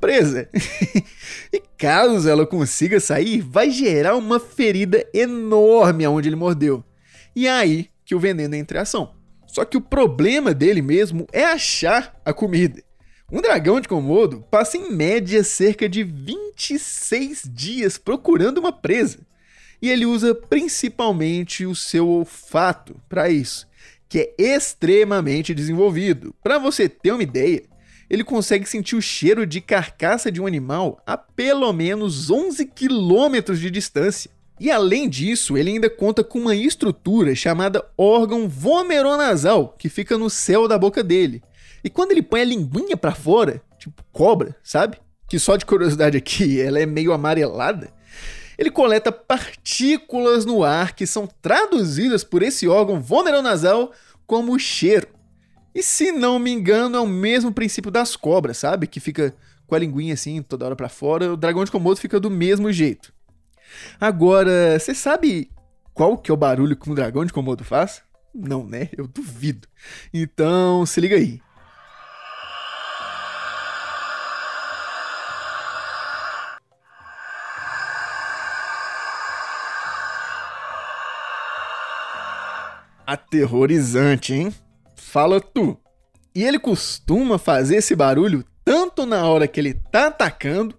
presa. 0.01 0.49
e 1.53 1.63
caso 1.77 2.29
ela 2.29 2.47
consiga 2.47 3.01
sair, 3.01 3.41
vai 3.41 3.71
gerar 3.71 4.17
uma 4.17 4.41
ferida 4.41 5.07
enorme 5.13 6.05
aonde 6.05 6.29
ele 6.29 6.37
mordeu. 6.37 6.85
E 7.35 7.47
é 7.47 7.51
aí 7.51 7.89
que 8.05 8.15
o 8.15 8.21
veneno 8.21 8.55
entra 8.55 8.79
em 8.79 8.83
ação. 8.83 9.15
Só 9.47 9.65
que 9.65 9.77
o 9.77 9.81
problema 9.81 10.53
dele 10.55 10.83
mesmo 10.83 11.27
é 11.33 11.45
achar 11.45 12.19
a 12.25 12.33
comida. 12.33 12.83
Um 13.31 13.43
dragão 13.43 13.79
de 13.79 13.89
Komodo 13.89 14.43
passa 14.51 14.79
em 14.79 14.91
média 14.91 15.45
cerca 15.45 15.87
de 15.87 16.03
26 16.03 17.43
dias 17.53 17.99
procurando 17.99 18.59
uma 18.59 18.73
presa. 18.73 19.19
E 19.83 19.91
ele 19.91 20.07
usa 20.07 20.35
principalmente 20.35 21.67
o 21.67 21.75
seu 21.75 22.09
olfato 22.09 22.97
para 23.09 23.29
isso, 23.29 23.69
que 24.09 24.19
é 24.19 24.35
extremamente 24.39 25.55
desenvolvido. 25.55 26.35
Para 26.43 26.59
você 26.59 26.89
ter 26.89 27.13
uma 27.13 27.23
ideia, 27.23 27.63
ele 28.09 28.25
consegue 28.25 28.69
sentir 28.69 28.97
o 28.97 29.03
cheiro 29.03 29.47
de 29.47 29.61
carcaça 29.61 30.31
de 30.31 30.41
um 30.41 30.47
animal 30.47 31.01
a 31.07 31.17
pelo 31.17 31.73
menos 31.73 32.31
11 32.31 32.67
quilômetros 32.67 33.61
de 33.61 33.71
distância. 33.71 34.31
E 34.61 34.71
além 34.71 35.09
disso, 35.09 35.57
ele 35.57 35.71
ainda 35.71 35.89
conta 35.89 36.25
com 36.25 36.41
uma 36.41 36.55
estrutura 36.55 37.35
chamada 37.35 37.85
órgão 37.97 38.49
vomeronasal, 38.49 39.75
que 39.79 39.89
fica 39.89 40.19
no 40.19 40.29
céu 40.29 40.67
da 40.67 40.77
boca 40.77 41.03
dele, 41.03 41.43
e 41.83 41.91
quando 41.91 42.13
ele 42.13 42.23
põe 42.23 42.41
a 42.41 42.45
linguinha 42.45 42.97
para 42.97 43.15
fora, 43.15 43.63
tipo 43.79 44.03
cobra, 44.13 44.57
sabe? 44.63 44.99
Que 45.29 45.39
só 45.39 45.57
de 45.57 45.65
curiosidade 45.65 46.17
aqui, 46.17 46.61
ela 46.61 46.79
é 46.79 46.87
meio 46.87 47.13
amarelada. 47.13 47.91
Ele 48.59 48.71
coleta 48.71 49.13
partículas 49.13 50.45
no 50.45 50.65
ar 50.65 50.95
que 50.95 51.07
são 51.07 51.29
traduzidas 51.41 52.25
por 52.25 52.43
esse 52.43 52.67
órgão 52.67 53.01
vomeronasal 53.01 53.93
como 54.27 54.59
cheiro. 54.59 55.07
E 55.75 55.83
se 55.83 56.11
não 56.11 56.39
me 56.39 56.51
engano, 56.51 56.97
é 56.97 57.01
o 57.01 57.07
mesmo 57.07 57.53
princípio 57.53 57.91
das 57.91 58.17
cobras, 58.17 58.59
sabe? 58.59 58.87
Que 58.87 59.01
fica 59.01 59.35
com 59.67 59.75
a 59.75 59.79
linguinha 59.79 60.15
assim, 60.15 60.43
toda 60.43 60.65
hora 60.65 60.77
para 60.77 60.89
fora. 60.89 61.33
O 61.33 61.37
dragão 61.37 61.65
de 61.65 61.71
Komodo 61.71 62.01
fica 62.01 62.19
do 62.19 62.31
mesmo 62.31 62.73
jeito. 62.73 63.13
Agora, 64.01 64.79
você 64.79 64.95
sabe 64.95 65.51
qual 65.93 66.17
que 66.17 66.31
é 66.31 66.35
o 66.35 66.37
barulho 66.37 66.77
que 66.77 66.91
um 66.91 66.95
dragão 66.95 67.25
de 67.25 67.33
Komodo 67.33 67.65
faz? 67.65 68.03
Não, 68.35 68.65
né? 68.67 68.89
Eu 68.97 69.07
duvido. 69.07 69.69
Então, 70.13 70.87
se 70.87 71.01
liga 71.01 71.17
aí. 71.17 71.41
Aterrorizante, 83.07 84.35
hein? 84.35 84.55
Fala 85.09 85.41
tu. 85.41 85.75
E 86.35 86.45
ele 86.45 86.59
costuma 86.59 87.39
fazer 87.39 87.77
esse 87.77 87.97
barulho 87.97 88.45
tanto 88.63 89.07
na 89.07 89.27
hora 89.27 89.49
que 89.49 89.59
ele 89.59 89.73
tá 89.73 90.09
atacando, 90.09 90.75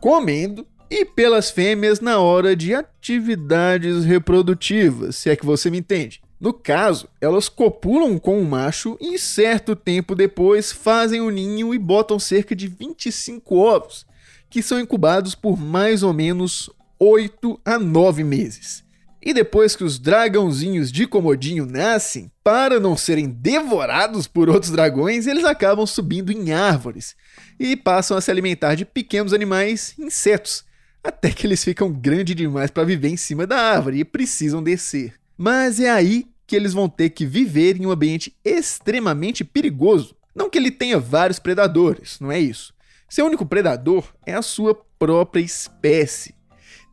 comendo 0.00 0.64
e 0.88 1.04
pelas 1.04 1.50
fêmeas 1.50 1.98
na 1.98 2.20
hora 2.20 2.54
de 2.54 2.72
atividades 2.72 4.04
reprodutivas, 4.04 5.16
se 5.16 5.28
é 5.28 5.34
que 5.34 5.44
você 5.44 5.70
me 5.70 5.78
entende. 5.78 6.22
No 6.38 6.52
caso, 6.52 7.08
elas 7.20 7.48
copulam 7.48 8.16
com 8.16 8.40
o 8.40 8.44
macho 8.44 8.96
e 9.00 9.18
certo 9.18 9.74
tempo 9.74 10.14
depois 10.14 10.70
fazem 10.70 11.20
o 11.20 11.28
ninho 11.28 11.74
e 11.74 11.78
botam 11.78 12.16
cerca 12.20 12.54
de 12.54 12.68
25 12.68 13.56
ovos, 13.56 14.06
que 14.48 14.62
são 14.62 14.78
incubados 14.78 15.34
por 15.34 15.58
mais 15.58 16.04
ou 16.04 16.12
menos 16.12 16.70
8 16.96 17.60
a 17.64 17.76
9 17.76 18.22
meses. 18.22 18.83
E 19.24 19.32
depois 19.32 19.74
que 19.74 19.82
os 19.82 19.98
dragãozinhos 19.98 20.92
de 20.92 21.06
Comodinho 21.06 21.64
nascem, 21.64 22.30
para 22.42 22.78
não 22.78 22.94
serem 22.94 23.26
devorados 23.26 24.26
por 24.26 24.50
outros 24.50 24.70
dragões, 24.70 25.26
eles 25.26 25.46
acabam 25.46 25.86
subindo 25.86 26.30
em 26.30 26.52
árvores 26.52 27.16
e 27.58 27.74
passam 27.74 28.18
a 28.18 28.20
se 28.20 28.30
alimentar 28.30 28.74
de 28.74 28.84
pequenos 28.84 29.32
animais, 29.32 29.94
insetos, 29.98 30.62
até 31.02 31.30
que 31.30 31.46
eles 31.46 31.64
ficam 31.64 31.90
grandes 31.90 32.36
demais 32.36 32.70
para 32.70 32.84
viver 32.84 33.08
em 33.08 33.16
cima 33.16 33.46
da 33.46 33.56
árvore 33.56 34.00
e 34.00 34.04
precisam 34.04 34.62
descer. 34.62 35.14
Mas 35.38 35.80
é 35.80 35.88
aí 35.88 36.26
que 36.46 36.54
eles 36.54 36.74
vão 36.74 36.86
ter 36.86 37.08
que 37.08 37.24
viver 37.24 37.80
em 37.80 37.86
um 37.86 37.90
ambiente 37.90 38.36
extremamente 38.44 39.42
perigoso. 39.42 40.14
Não 40.34 40.50
que 40.50 40.58
ele 40.58 40.70
tenha 40.70 40.98
vários 40.98 41.38
predadores, 41.38 42.20
não 42.20 42.30
é 42.30 42.38
isso. 42.38 42.74
Seu 43.08 43.24
único 43.24 43.46
predador 43.46 44.12
é 44.26 44.34
a 44.34 44.42
sua 44.42 44.74
própria 44.98 45.40
espécie. 45.40 46.34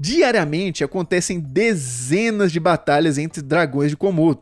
Diariamente 0.03 0.83
acontecem 0.83 1.39
dezenas 1.39 2.51
de 2.51 2.59
batalhas 2.59 3.19
entre 3.19 3.39
dragões 3.39 3.91
de 3.91 3.95
Komodo, 3.95 4.41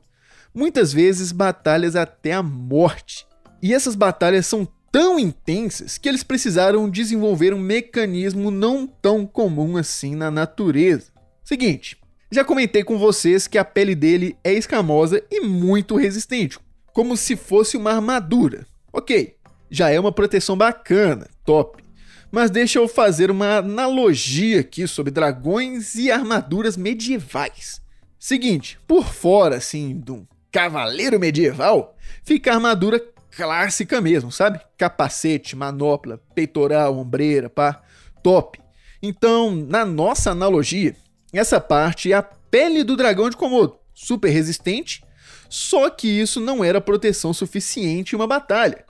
muitas 0.55 0.93
vezes 0.93 1.33
batalhas 1.33 1.97
até 1.97 2.31
a 2.31 2.41
morte. 2.41 3.27
E 3.61 3.73
essas 3.73 3.93
batalhas 3.93 4.47
são 4.47 4.65
tão 4.89 5.19
intensas 5.19 5.97
que 5.97 6.07
eles 6.07 6.23
precisaram 6.23 6.89
desenvolver 6.89 7.53
um 7.53 7.59
mecanismo 7.59 8.49
não 8.49 8.87
tão 8.87 9.25
comum 9.25 9.75
assim 9.75 10.15
na 10.15 10.31
natureza. 10.31 11.11
Seguinte, 11.43 11.97
já 12.31 12.45
comentei 12.45 12.81
com 12.81 12.97
vocês 12.97 13.45
que 13.45 13.57
a 13.57 13.65
pele 13.65 13.95
dele 13.95 14.37
é 14.41 14.53
escamosa 14.53 15.21
e 15.29 15.41
muito 15.41 15.97
resistente, 15.97 16.57
como 16.93 17.17
se 17.17 17.35
fosse 17.35 17.75
uma 17.75 17.91
armadura. 17.91 18.65
Ok, 18.93 19.35
já 19.69 19.89
é 19.89 19.99
uma 19.99 20.13
proteção 20.13 20.55
bacana, 20.55 21.27
top. 21.43 21.83
Mas 22.31 22.51
deixa 22.51 22.77
eu 22.77 22.87
fazer 22.87 23.31
uma 23.31 23.57
analogia 23.57 24.59
aqui 24.59 24.87
sobre 24.87 25.11
dragões 25.11 25.95
e 25.95 26.11
armaduras 26.11 26.77
medievais. 26.77 27.81
Seguinte, 28.19 28.79
por 28.87 29.05
fora, 29.05 29.55
assim, 29.57 29.99
de 29.99 30.11
um 30.11 30.27
cavaleiro 30.51 31.19
medieval, 31.19 31.95
fica 32.23 32.51
a 32.51 32.55
armadura 32.55 33.03
clássica 33.35 33.99
mesmo, 33.99 34.31
sabe? 34.31 34.59
Capacete, 34.77 35.55
manopla, 35.55 36.21
peitoral, 36.35 36.99
ombreira, 36.99 37.49
pá, 37.49 37.81
top. 38.21 38.59
Então, 39.01 39.51
na 39.51 39.83
nossa 39.83 40.31
analogia, 40.31 40.95
essa 41.33 41.59
parte 41.59 42.11
é 42.11 42.15
a 42.15 42.21
pele 42.21 42.83
do 42.83 42.95
dragão 42.95 43.29
de 43.29 43.37
Komodo, 43.37 43.77
super 43.93 44.29
resistente, 44.29 45.03
só 45.49 45.89
que 45.89 46.07
isso 46.07 46.39
não 46.39 46.63
era 46.63 46.81
proteção 46.81 47.33
suficiente 47.33 48.13
em 48.13 48.15
uma 48.17 48.27
batalha 48.27 48.85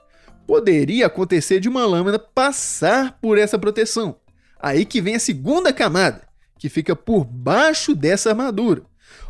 poderia 0.50 1.06
acontecer 1.06 1.60
de 1.60 1.68
uma 1.68 1.86
lâmina 1.86 2.18
passar 2.18 3.16
por 3.22 3.38
essa 3.38 3.56
proteção. 3.56 4.16
Aí 4.60 4.84
que 4.84 5.00
vem 5.00 5.14
a 5.14 5.20
segunda 5.20 5.72
camada, 5.72 6.22
que 6.58 6.68
fica 6.68 6.96
por 6.96 7.24
baixo 7.24 7.94
dessa 7.94 8.30
armadura, 8.30 8.82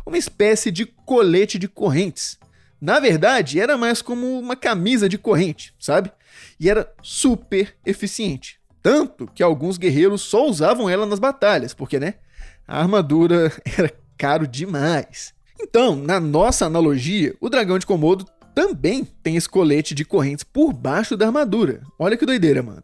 uma 0.03 0.17
espécie 0.17 0.71
de 0.71 0.83
colete 0.83 1.59
de 1.59 1.67
correntes. 1.67 2.39
Na 2.81 2.99
verdade, 2.99 3.59
era 3.59 3.77
mais 3.77 4.01
como 4.01 4.39
uma 4.39 4.55
camisa 4.55 5.07
de 5.07 5.19
corrente, 5.19 5.75
sabe? 5.79 6.11
E 6.59 6.67
era 6.67 6.91
super 7.03 7.75
eficiente. 7.85 8.59
Tanto 8.81 9.27
que 9.27 9.43
alguns 9.43 9.77
guerreiros 9.77 10.23
só 10.23 10.47
usavam 10.47 10.89
ela 10.89 11.05
nas 11.05 11.19
batalhas, 11.19 11.71
porque, 11.71 11.99
né? 11.99 12.15
A 12.67 12.79
armadura 12.79 13.53
era 13.77 13.93
caro 14.17 14.47
demais. 14.47 15.35
Então, 15.61 15.95
na 15.95 16.19
nossa 16.19 16.65
analogia, 16.65 17.35
o 17.39 17.47
dragão 17.47 17.77
de 17.77 17.85
Komodo 17.85 18.25
também 18.53 19.05
tem 19.23 19.35
esse 19.35 19.47
colete 19.47 19.93
de 19.93 20.05
correntes 20.05 20.43
por 20.43 20.73
baixo 20.73 21.15
da 21.15 21.27
armadura. 21.27 21.81
Olha 21.97 22.17
que 22.17 22.25
doideira, 22.25 22.61
mano. 22.61 22.83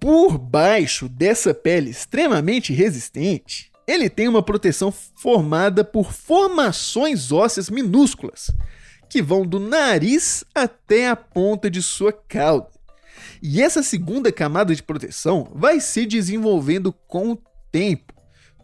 Por 0.00 0.38
baixo 0.38 1.08
dessa 1.08 1.52
pele 1.52 1.90
extremamente 1.90 2.72
resistente, 2.72 3.70
ele 3.86 4.10
tem 4.10 4.28
uma 4.28 4.42
proteção 4.42 4.92
formada 4.92 5.82
por 5.82 6.12
formações 6.12 7.32
ósseas 7.32 7.70
minúsculas, 7.70 8.50
que 9.08 9.22
vão 9.22 9.46
do 9.46 9.58
nariz 9.58 10.44
até 10.54 11.08
a 11.08 11.16
ponta 11.16 11.70
de 11.70 11.82
sua 11.82 12.12
cauda. 12.12 12.68
E 13.42 13.62
essa 13.62 13.82
segunda 13.82 14.30
camada 14.30 14.74
de 14.74 14.82
proteção 14.82 15.50
vai 15.54 15.80
se 15.80 16.04
desenvolvendo 16.04 16.92
com 16.92 17.32
o 17.32 17.38
tempo. 17.72 18.17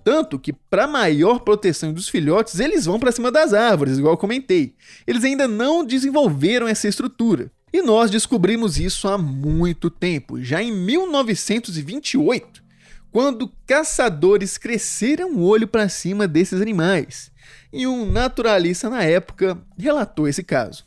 Tanto 0.04 0.38
que, 0.38 0.52
para 0.52 0.86
maior 0.86 1.40
proteção 1.40 1.90
dos 1.90 2.10
filhotes, 2.10 2.60
eles 2.60 2.84
vão 2.84 3.00
para 3.00 3.10
cima 3.10 3.32
das 3.32 3.54
árvores, 3.54 3.96
igual 3.96 4.12
eu 4.12 4.18
comentei. 4.18 4.74
Eles 5.06 5.24
ainda 5.24 5.48
não 5.48 5.82
desenvolveram 5.82 6.68
essa 6.68 6.86
estrutura. 6.86 7.50
E 7.72 7.80
nós 7.80 8.10
descobrimos 8.10 8.78
isso 8.78 9.08
há 9.08 9.16
muito 9.16 9.88
tempo, 9.90 10.40
já 10.40 10.62
em 10.62 10.70
1928, 10.70 12.62
quando 13.10 13.50
caçadores 13.66 14.58
cresceram 14.58 15.32
o 15.32 15.42
olho 15.42 15.66
para 15.66 15.88
cima 15.88 16.28
desses 16.28 16.60
animais. 16.60 17.32
E 17.72 17.86
um 17.86 18.08
naturalista 18.08 18.90
na 18.90 19.02
época 19.02 19.58
relatou 19.76 20.28
esse 20.28 20.44
caso. 20.44 20.84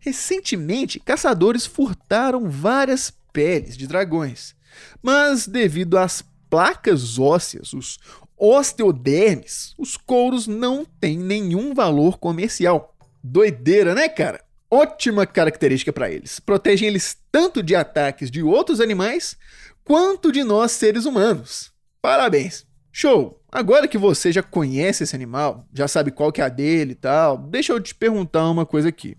Recentemente, 0.00 0.98
caçadores 0.98 1.66
furtaram 1.66 2.48
várias 2.48 3.12
peles 3.32 3.76
de 3.76 3.86
dragões, 3.86 4.54
mas 5.02 5.46
devido 5.46 5.98
às 5.98 6.24
placas 6.48 7.18
ósseas, 7.18 7.72
os 7.72 7.98
osteodermes, 8.38 9.74
os 9.78 9.96
couros 9.96 10.46
não 10.46 10.84
têm 10.84 11.18
nenhum 11.18 11.74
valor 11.74 12.18
comercial. 12.18 12.94
Doideira, 13.22 13.94
né, 13.94 14.08
cara? 14.08 14.44
Ótima 14.70 15.26
característica 15.26 15.92
para 15.92 16.10
eles. 16.10 16.40
Protegem 16.40 16.88
eles 16.88 17.16
tanto 17.30 17.62
de 17.62 17.74
ataques 17.74 18.30
de 18.30 18.42
outros 18.42 18.80
animais 18.80 19.36
quanto 19.84 20.32
de 20.32 20.42
nós 20.42 20.72
seres 20.72 21.04
humanos. 21.04 21.72
Parabéns. 22.02 22.66
Show. 22.92 23.40
Agora 23.50 23.88
que 23.88 23.98
você 23.98 24.32
já 24.32 24.42
conhece 24.42 25.04
esse 25.04 25.14
animal, 25.14 25.66
já 25.72 25.86
sabe 25.86 26.10
qual 26.10 26.32
que 26.32 26.40
é 26.40 26.44
a 26.44 26.48
dele 26.48 26.92
e 26.92 26.96
tal, 26.96 27.38
deixa 27.38 27.72
eu 27.72 27.80
te 27.80 27.94
perguntar 27.94 28.50
uma 28.50 28.66
coisa 28.66 28.88
aqui. 28.88 29.16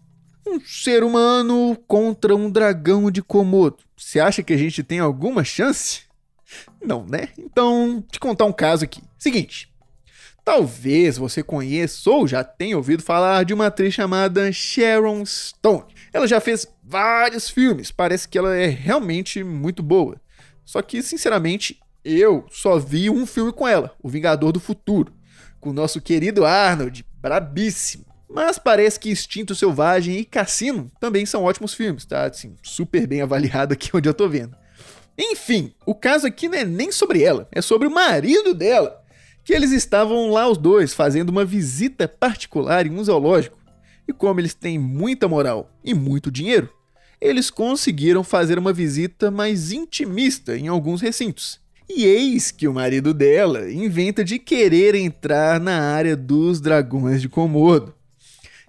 Um 0.48 0.60
ser 0.60 1.04
humano 1.04 1.78
contra 1.88 2.36
um 2.36 2.50
dragão 2.50 3.10
de 3.12 3.22
Komodo. 3.22 3.84
Você 3.96 4.20
acha 4.20 4.44
que 4.44 4.54
a 4.54 4.58
gente 4.58 4.84
tem 4.84 5.00
alguma 5.00 5.44
chance? 5.44 6.07
Não, 6.82 7.06
né? 7.06 7.30
Então, 7.38 8.04
te 8.12 8.20
contar 8.20 8.46
um 8.46 8.54
caso 8.54 8.84
aqui. 8.84 9.02
Seguinte. 9.18 9.72
Talvez 10.44 11.18
você 11.18 11.44
conheça 11.44 12.10
ou 12.10 12.26
já 12.26 12.42
tenha 12.42 12.78
ouvido 12.78 13.04
falar 13.04 13.44
de 13.44 13.54
uma 13.54 13.68
atriz 13.68 13.94
chamada 13.94 14.50
Sharon 14.52 15.26
Stone. 15.26 15.94
Ela 16.14 16.26
já 16.26 16.40
fez 16.40 16.66
vários 16.82 17.50
filmes. 17.50 17.92
Parece 17.92 18.30
que 18.30 18.38
ela 18.38 18.56
é 18.56 18.68
realmente 18.68 19.44
muito 19.44 19.84
boa. 19.84 20.22
Só 20.64 20.82
que, 20.82 21.04
sinceramente, 21.04 21.80
eu 22.04 22.46
só 22.50 22.80
vi 22.80 23.10
um 23.10 23.26
filme 23.26 23.52
com 23.52 23.68
ela, 23.68 23.94
O 24.02 24.08
Vingador 24.08 24.54
do 24.54 24.60
Futuro, 24.60 25.12
com 25.60 25.72
o 25.72 25.74
nosso 25.74 26.00
querido 26.00 26.46
Arnold, 26.46 27.06
brabíssimo. 27.22 28.06
Mas 28.30 28.58
parece 28.58 29.00
que 29.00 29.10
Instinto 29.10 29.54
Selvagem 29.56 30.18
e 30.18 30.26
Cassino 30.26 30.90
também 31.00 31.26
são 31.26 31.44
ótimos 31.44 31.74
filmes, 31.74 32.06
tá? 32.06 32.26
Assim, 32.26 32.56
super 32.64 33.06
bem 33.06 33.22
avaliado 33.22 33.74
aqui 33.74 33.90
onde 33.96 34.08
eu 34.08 34.14
tô 34.14 34.30
vendo. 34.30 34.56
Enfim, 35.18 35.74
o 35.86 35.96
caso 35.96 36.28
aqui 36.28 36.48
não 36.48 36.58
é 36.58 36.64
nem 36.64 36.92
sobre 36.92 37.24
ela, 37.24 37.48
é 37.52 37.62
sobre 37.62 37.88
o 37.88 37.92
marido 37.92 38.54
dela. 38.54 39.02
Que 39.44 39.54
eles 39.54 39.72
estavam 39.72 40.30
lá 40.30 40.48
os 40.48 40.58
dois 40.58 40.94
fazendo 40.94 41.30
uma 41.30 41.44
visita 41.44 42.08
particular 42.08 42.86
em 42.86 42.92
um 42.92 43.04
zoológico. 43.04 43.58
E 44.08 44.14
como 44.14 44.40
eles 44.40 44.54
têm 44.54 44.78
muita 44.78 45.28
moral 45.28 45.72
e 45.84 45.94
muito 45.94 46.30
dinheiro, 46.30 46.70
eles 47.20 47.50
conseguiram 47.50 48.24
fazer 48.24 48.60
uma 48.60 48.72
visita 48.72 49.32
mais 49.32 49.72
intimista 49.72 50.56
em 50.56 50.68
alguns 50.68 51.02
recintos. 51.02 51.60
E 51.90 52.06
eis 52.06 52.52
que 52.52 52.68
o 52.68 52.74
marido 52.74 53.14
dela 53.14 53.72
inventa 53.72 54.24
de 54.24 54.38
querer 54.38 54.94
entrar 54.94 55.60
na 55.60 55.94
área 55.94 56.16
dos 56.16 56.60
dragões 56.60 57.22
de 57.22 57.30
Komodo. 57.30 57.94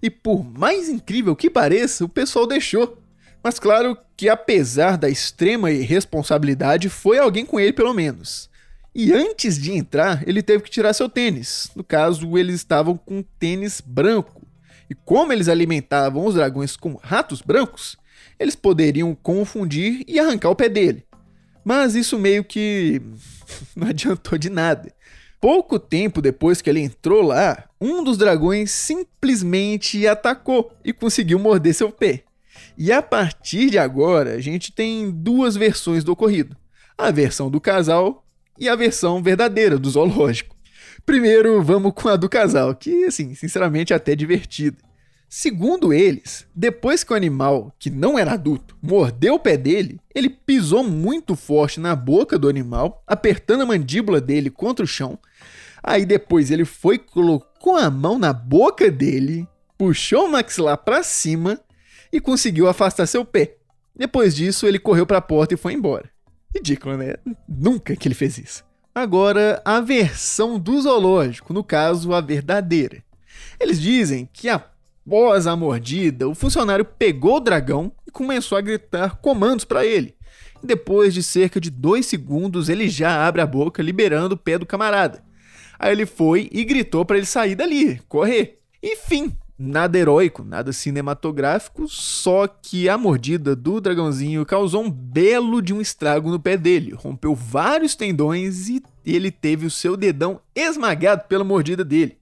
E 0.00 0.09
por 0.09 0.45
mais 0.45 0.88
incrível 0.88 1.35
que 1.35 1.50
pareça, 1.50 2.05
o 2.05 2.09
pessoal 2.09 2.47
deixou. 2.47 2.97
Mas 3.42 3.59
claro 3.59 3.97
que 4.16 4.28
apesar 4.28 4.97
da 4.97 5.09
extrema 5.09 5.71
irresponsabilidade, 5.71 6.88
foi 6.88 7.18
alguém 7.18 7.47
com 7.47 7.59
ele 7.59 7.73
pelo 7.73 7.95
menos. 7.95 8.50
E 8.95 9.12
antes 9.12 9.61
de 9.61 9.73
entrar, 9.73 10.26
ele 10.26 10.42
teve 10.42 10.64
que 10.64 10.71
tirar 10.71 10.92
seu 10.92 11.09
tênis. 11.09 11.71
No 11.76 11.85
caso, 11.85 12.37
eles 12.37 12.57
estavam 12.57 12.97
com 12.97 13.23
tênis 13.38 13.80
branco. 13.80 14.42
E 14.90 14.95
como 14.95 15.33
eles 15.33 15.49
alimentavam 15.49 16.25
os 16.25 16.35
dragões 16.35 16.76
com 16.76 16.95
ratos 16.95 17.40
brancos, 17.40 17.97
eles 18.38 18.57
poderiam 18.57 19.14
confundir 19.14 20.02
e 20.09 20.18
arrancar 20.18 20.50
o 20.50 20.57
pé 20.57 20.68
dele. 20.68 21.04
Mas 21.64 21.95
isso 21.95 22.18
meio 22.18 22.42
que 22.42 23.00
não 23.76 23.88
adiantou 23.88 24.38
de 24.38 24.50
nada. 24.50 24.92
Pouco 25.40 25.78
tempo 25.78 26.21
depois 26.21 26.61
que 26.61 26.68
ele 26.68 26.80
entrou 26.80 27.23
lá, 27.23 27.68
um 27.80 28.02
dos 28.02 28.18
dragões 28.18 28.73
simplesmente 28.73 30.04
atacou 30.07 30.73
e 30.85 30.92
conseguiu 30.92 31.38
morder 31.38 31.73
seu 31.73 31.92
pé. 31.92 32.25
E 32.80 32.92
a 32.92 33.02
partir 33.02 33.70
de 33.70 33.78
agora, 33.78 34.35
a 34.35 34.40
gente 34.40 34.70
tem 34.70 35.11
duas 35.11 35.56
versões 35.56 36.04
do 36.04 36.12
ocorrido: 36.12 36.56
a 36.97 37.11
versão 37.11 37.50
do 37.50 37.61
casal 37.61 38.25
e 38.56 38.68
a 38.68 38.76
versão 38.76 39.20
verdadeira 39.20 39.76
do 39.76 39.90
zoológico. 39.90 40.54
Primeiro, 41.04 41.61
vamos 41.61 41.92
com 41.92 42.08
a 42.08 42.14
do 42.14 42.28
casal, 42.28 42.73
que, 42.76 43.04
assim, 43.04 43.35
sinceramente 43.35 43.92
é 43.92 43.97
até 43.97 44.14
divertida. 44.14 44.76
Segundo 45.28 45.92
eles, 45.92 46.47
depois 46.54 47.02
que 47.02 47.12
o 47.12 47.16
animal, 47.16 47.75
que 47.80 47.90
não 47.90 48.16
era 48.16 48.32
adulto, 48.32 48.76
mordeu 48.80 49.35
o 49.35 49.40
pé 49.40 49.56
dele, 49.56 50.00
ele 50.14 50.30
pisou 50.30 50.85
muito 50.85 51.35
forte 51.35 51.80
na 51.80 51.97
boca 51.97 52.38
do 52.38 52.49
animal, 52.49 53.02
apertando 53.06 53.62
a 53.62 53.66
mandíbula 53.66 54.20
dele 54.20 54.50
contra 54.50 54.85
o 54.85 54.88
chão. 54.88 55.18
Aí 55.82 56.06
depois 56.06 56.50
ele 56.50 56.64
foi, 56.64 56.97
colocou 56.97 57.76
a 57.76 57.90
mão 57.90 58.18
na 58.18 58.32
boca 58.32 58.88
dele, 58.90 59.47
puxou 59.76 60.26
o 60.26 60.30
maxilar 60.30 60.78
para 60.78 61.02
cima 61.02 61.61
e 62.12 62.21
conseguiu 62.21 62.69
afastar 62.69 63.07
seu 63.07 63.25
pé. 63.25 63.57
Depois 63.95 64.35
disso, 64.35 64.67
ele 64.67 64.79
correu 64.79 65.07
para 65.07 65.19
a 65.19 65.23
porta 65.23 65.55
e 65.55 65.57
foi 65.57 65.73
embora. 65.73 66.11
Ridículo, 66.55 66.97
né? 66.97 67.15
Nunca 67.49 67.97
que 67.97 68.09
ele 68.09 68.15
fez 68.15 68.38
isso. 68.38 68.65
Agora, 68.95 69.61
a 69.65 69.81
versão 69.81 70.59
do 70.59 70.81
zoológico, 70.81 71.53
no 71.53 71.62
caso, 71.62 72.12
a 72.12 72.21
verdadeira. 72.21 73.03
Eles 73.61 73.81
dizem 73.81 74.29
que 74.33 74.49
após 74.49 75.47
a 75.47 75.55
mordida, 75.55 76.29
o 76.29 76.35
funcionário 76.35 76.85
pegou 76.85 77.37
o 77.37 77.41
dragão 77.41 77.93
e 78.07 78.11
começou 78.11 78.57
a 78.57 78.61
gritar 78.61 79.17
comandos 79.17 79.65
para 79.65 79.85
ele. 79.85 80.17
depois 80.61 81.15
de 81.15 81.23
cerca 81.23 81.61
de 81.61 81.71
dois 81.71 82.07
segundos, 82.07 82.69
ele 82.69 82.88
já 82.88 83.25
abre 83.25 83.41
a 83.41 83.47
boca, 83.47 83.81
liberando 83.81 84.35
o 84.35 84.38
pé 84.38 84.59
do 84.59 84.67
camarada. 84.67 85.23
Aí 85.79 85.93
ele 85.93 86.05
foi 86.05 86.49
e 86.50 86.65
gritou 86.65 87.05
para 87.05 87.16
ele 87.16 87.27
sair 87.27 87.55
dali, 87.55 88.01
correr. 88.09 88.59
Enfim, 88.83 89.37
Nada 89.61 89.99
heróico, 89.99 90.44
nada 90.44 90.73
cinematográfico, 90.73 91.88
só 91.88 92.47
que 92.47 92.88
a 92.88 92.97
mordida 92.97 93.57
do 93.57 93.81
dragãozinho 93.81 94.47
causou 94.47 94.85
um 94.85 94.90
belo 94.90 95.61
de 95.61 95.75
um 95.75 95.81
estrago 95.81 96.31
no 96.31 96.38
pé 96.38 96.57
dele, 96.57 96.94
rompeu 96.94 97.35
vários 97.35 97.97
tendões 97.97 98.68
e 98.68 98.81
ele 99.05 99.33
teve 99.33 99.66
o 99.66 99.71
seu 99.71 99.97
dedão 99.97 100.40
esmagado 100.55 101.25
pela 101.27 101.42
mordida 101.42 101.85
dele. 101.85 102.16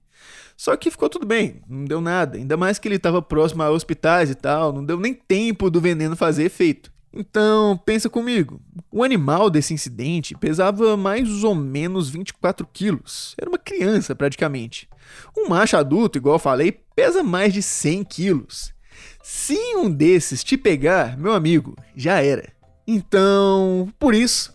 Só 0.55 0.75
que 0.75 0.89
ficou 0.89 1.07
tudo 1.07 1.27
bem, 1.27 1.61
não 1.69 1.85
deu 1.85 2.01
nada, 2.01 2.37
ainda 2.37 2.57
mais 2.57 2.79
que 2.79 2.87
ele 2.87 2.95
estava 2.95 3.21
próximo 3.21 3.61
a 3.61 3.69
hospitais 3.69 4.31
e 4.31 4.35
tal, 4.35 4.73
não 4.73 4.83
deu 4.83 4.99
nem 4.99 5.13
tempo 5.13 5.69
do 5.69 5.79
veneno 5.79 6.15
fazer 6.15 6.45
efeito. 6.45 6.91
Então, 7.13 7.79
pensa 7.85 8.09
comigo. 8.09 8.59
O 8.91 9.03
animal 9.03 9.49
desse 9.49 9.73
incidente 9.73 10.35
pesava 10.35 10.97
mais 10.97 11.43
ou 11.43 11.53
menos 11.55 12.09
24 12.09 12.67
quilos. 12.73 13.35
Era 13.39 13.49
uma 13.49 13.57
criança, 13.57 14.15
praticamente. 14.15 14.89
Um 15.35 15.49
macho 15.49 15.77
adulto, 15.77 16.17
igual 16.17 16.37
falei, 16.37 16.79
pesa 16.97 17.21
mais 17.21 17.53
de 17.53 17.61
100 17.61 18.03
quilos. 18.05 18.73
Se 19.21 19.55
um 19.75 19.87
desses 19.87 20.43
te 20.43 20.57
pegar, 20.57 21.15
meu 21.15 21.31
amigo, 21.33 21.77
já 21.95 22.23
era. 22.23 22.51
Então, 22.87 23.93
por 23.99 24.15
isso, 24.15 24.51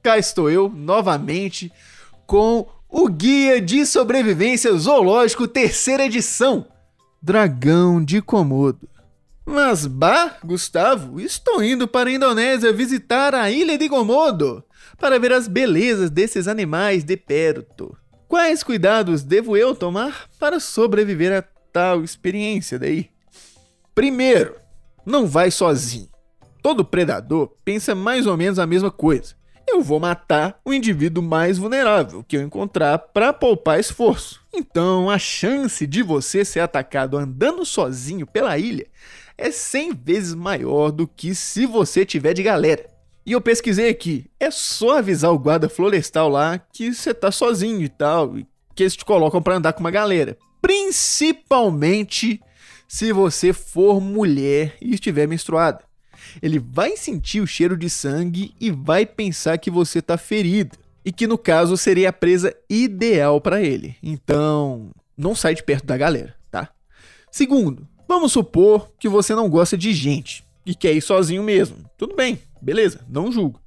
cá 0.00 0.16
estou 0.16 0.48
eu 0.48 0.68
novamente 0.68 1.72
com 2.28 2.64
o 2.88 3.08
Guia 3.08 3.60
de 3.60 3.84
Sobrevivência 3.84 4.72
Zoológico, 4.72 5.48
terceira 5.48 6.06
edição. 6.06 6.64
Dragão 7.20 8.04
de 8.04 8.22
Komodo. 8.22 8.88
Mas 9.44 9.84
bah, 9.84 10.36
Gustavo, 10.44 11.20
estou 11.20 11.60
indo 11.60 11.88
para 11.88 12.08
a 12.08 12.12
Indonésia 12.12 12.72
visitar 12.72 13.34
a 13.34 13.50
ilha 13.50 13.76
de 13.76 13.88
Komodo 13.88 14.62
para 14.96 15.18
ver 15.18 15.32
as 15.32 15.48
belezas 15.48 16.08
desses 16.08 16.46
animais 16.46 17.02
de 17.02 17.16
perto. 17.16 17.96
Quais 18.28 18.62
cuidados 18.62 19.24
devo 19.24 19.56
eu 19.56 19.74
tomar 19.74 20.28
para 20.38 20.60
sobreviver 20.60 21.36
a 21.36 21.42
tal 21.72 22.04
experiência 22.04 22.78
daí? 22.78 23.10
Primeiro, 23.94 24.56
não 25.04 25.26
vai 25.26 25.50
sozinho. 25.50 26.08
Todo 26.62 26.84
predador 26.84 27.52
pensa 27.64 27.94
mais 27.94 28.26
ou 28.26 28.36
menos 28.36 28.58
a 28.58 28.66
mesma 28.66 28.90
coisa. 28.90 29.34
Eu 29.66 29.82
vou 29.82 30.00
matar 30.00 30.60
o 30.64 30.74
indivíduo 30.74 31.22
mais 31.22 31.56
vulnerável 31.56 32.24
que 32.26 32.36
eu 32.36 32.42
encontrar 32.42 32.98
para 32.98 33.32
poupar 33.32 33.78
esforço. 33.78 34.40
Então, 34.52 35.08
a 35.08 35.18
chance 35.18 35.86
de 35.86 36.02
você 36.02 36.44
ser 36.44 36.60
atacado 36.60 37.16
andando 37.16 37.64
sozinho 37.64 38.26
pela 38.26 38.58
ilha 38.58 38.86
é 39.38 39.50
100 39.50 39.94
vezes 39.94 40.34
maior 40.34 40.90
do 40.90 41.06
que 41.06 41.34
se 41.34 41.66
você 41.66 42.04
tiver 42.04 42.34
de 42.34 42.42
galera. 42.42 42.84
E 43.24 43.32
eu 43.32 43.40
pesquisei 43.40 43.88
aqui, 43.88 44.28
é 44.40 44.50
só 44.50 44.98
avisar 44.98 45.32
o 45.32 45.38
guarda 45.38 45.68
florestal 45.68 46.28
lá 46.28 46.58
que 46.58 46.92
você 46.92 47.14
tá 47.14 47.30
sozinho 47.30 47.82
e 47.82 47.88
tal, 47.88 48.36
e 48.36 48.46
que 48.74 48.82
eles 48.82 48.96
te 48.96 49.04
colocam 49.04 49.40
para 49.40 49.56
andar 49.56 49.72
com 49.72 49.80
uma 49.80 49.90
galera. 49.90 50.36
Principalmente 50.60 52.40
se 52.86 53.12
você 53.12 53.52
for 53.52 54.00
mulher 54.00 54.76
e 54.80 54.94
estiver 54.94 55.26
menstruada. 55.26 55.84
Ele 56.42 56.58
vai 56.58 56.96
sentir 56.96 57.40
o 57.40 57.46
cheiro 57.46 57.76
de 57.76 57.88
sangue 57.88 58.54
e 58.60 58.70
vai 58.70 59.06
pensar 59.06 59.58
que 59.58 59.70
você 59.70 60.02
tá 60.02 60.16
ferida. 60.18 60.76
E 61.04 61.10
que 61.10 61.26
no 61.26 61.38
caso 61.38 61.76
seria 61.76 62.10
a 62.10 62.12
presa 62.12 62.54
ideal 62.68 63.40
para 63.40 63.62
ele. 63.62 63.96
Então, 64.02 64.90
não 65.16 65.34
sai 65.34 65.54
de 65.54 65.62
perto 65.62 65.86
da 65.86 65.96
galera, 65.96 66.36
tá? 66.50 66.68
Segundo, 67.30 67.88
Vamos 68.10 68.32
supor 68.32 68.90
que 68.98 69.08
você 69.08 69.36
não 69.36 69.48
gosta 69.48 69.78
de 69.78 69.92
gente 69.92 70.44
e 70.66 70.74
quer 70.74 70.92
ir 70.92 71.00
sozinho 71.00 71.44
mesmo. 71.44 71.76
Tudo 71.96 72.16
bem, 72.16 72.40
beleza, 72.60 73.06
não 73.08 73.30
julgo. 73.30 73.60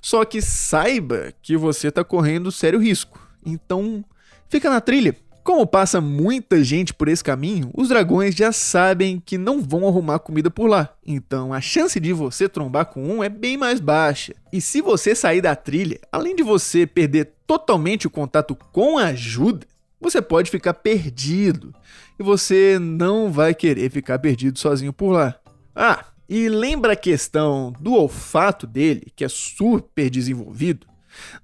Só 0.00 0.24
que 0.24 0.40
saiba 0.40 1.34
que 1.42 1.54
você 1.54 1.88
está 1.88 2.02
correndo 2.02 2.50
sério 2.50 2.78
risco. 2.78 3.20
Então, 3.44 4.02
fica 4.48 4.70
na 4.70 4.80
trilha. 4.80 5.14
Como 5.42 5.66
passa 5.66 6.00
muita 6.00 6.62
gente 6.62 6.92
por 6.92 7.08
esse 7.08 7.24
caminho, 7.24 7.70
os 7.74 7.88
dragões 7.88 8.34
já 8.34 8.52
sabem 8.52 9.20
que 9.24 9.38
não 9.38 9.62
vão 9.62 9.88
arrumar 9.88 10.18
comida 10.18 10.50
por 10.50 10.68
lá. 10.68 10.94
Então, 11.04 11.52
a 11.52 11.60
chance 11.60 11.98
de 11.98 12.12
você 12.12 12.48
trombar 12.48 12.86
com 12.86 13.02
um 13.02 13.24
é 13.24 13.28
bem 13.28 13.56
mais 13.56 13.80
baixa. 13.80 14.34
E 14.52 14.60
se 14.60 14.82
você 14.82 15.14
sair 15.14 15.40
da 15.40 15.56
trilha, 15.56 15.98
além 16.12 16.36
de 16.36 16.42
você 16.42 16.86
perder 16.86 17.32
totalmente 17.46 18.06
o 18.06 18.10
contato 18.10 18.54
com 18.54 18.98
a 18.98 19.06
ajuda, 19.06 19.66
você 20.00 20.20
pode 20.20 20.50
ficar 20.50 20.74
perdido 20.74 21.74
e 22.18 22.22
você 22.22 22.78
não 22.80 23.32
vai 23.32 23.54
querer 23.54 23.90
ficar 23.90 24.18
perdido 24.18 24.58
sozinho 24.58 24.92
por 24.92 25.10
lá. 25.10 25.36
Ah, 25.74 26.04
e 26.28 26.48
lembra 26.48 26.92
a 26.92 26.96
questão 26.96 27.72
do 27.80 27.94
olfato 27.94 28.66
dele, 28.66 29.10
que 29.16 29.24
é 29.24 29.28
super 29.28 30.08
desenvolvido? 30.08 30.86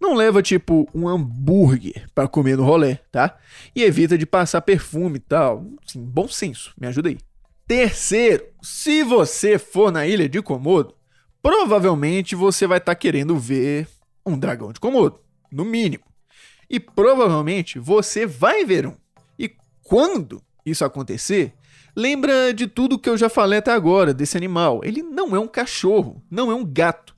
Não 0.00 0.14
leva 0.14 0.42
tipo 0.42 0.88
um 0.94 1.09
hambúrguer 1.09 2.09
para 2.14 2.29
comer 2.29 2.57
no 2.57 2.64
rolê, 2.64 2.96
tá? 3.11 3.37
E 3.74 3.83
evita 3.83 4.16
de 4.16 4.26
passar 4.26 4.61
perfume 4.62 5.16
e 5.16 5.20
tal. 5.20 5.64
Sim, 5.87 6.05
bom 6.05 6.29
senso, 6.29 6.72
me 6.81 6.87
ajuda 6.87 7.09
aí. 7.09 7.18
Terceiro, 7.66 8.46
se 8.62 9.02
você 9.02 9.59
for 9.59 9.90
na 9.90 10.07
ilha 10.07 10.29
de 10.29 10.40
Komodo, 10.40 10.94
provavelmente 11.42 12.35
você 12.35 12.66
vai 12.66 12.79
estar 12.79 12.94
tá 12.94 12.98
querendo 12.98 13.37
ver 13.37 13.88
um 14.24 14.38
dragão 14.38 14.72
de 14.72 14.81
Komodo, 14.81 15.20
no 15.50 15.64
mínimo. 15.64 16.05
E 16.68 16.79
provavelmente 16.79 17.79
você 17.79 18.26
vai 18.26 18.64
ver 18.64 18.87
um. 18.87 18.96
E 19.38 19.50
quando 19.83 20.42
isso 20.64 20.85
acontecer, 20.85 21.55
Lembra 21.98 22.52
de 22.52 22.66
tudo 22.66 22.98
que 22.98 23.09
eu 23.09 23.16
já 23.16 23.31
falei 23.31 23.59
até 23.59 23.72
agora 23.72 24.12
desse 24.12 24.37
animal. 24.37 24.83
Ele 24.85 25.02
não 25.02 25.35
é 25.35 25.40
um 25.40 25.48
cachorro, 25.48 26.22
não 26.31 26.50
é 26.50 26.55
um 26.55 26.62
gato. 26.62 27.15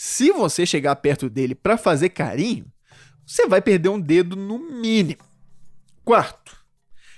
Se 0.00 0.30
você 0.30 0.64
chegar 0.64 0.94
perto 0.94 1.28
dele 1.28 1.56
para 1.56 1.76
fazer 1.76 2.10
carinho, 2.10 2.64
você 3.26 3.48
vai 3.48 3.60
perder 3.60 3.88
um 3.88 4.00
dedo 4.00 4.36
no 4.36 4.56
mínimo. 4.56 5.20
Quarto, 6.04 6.56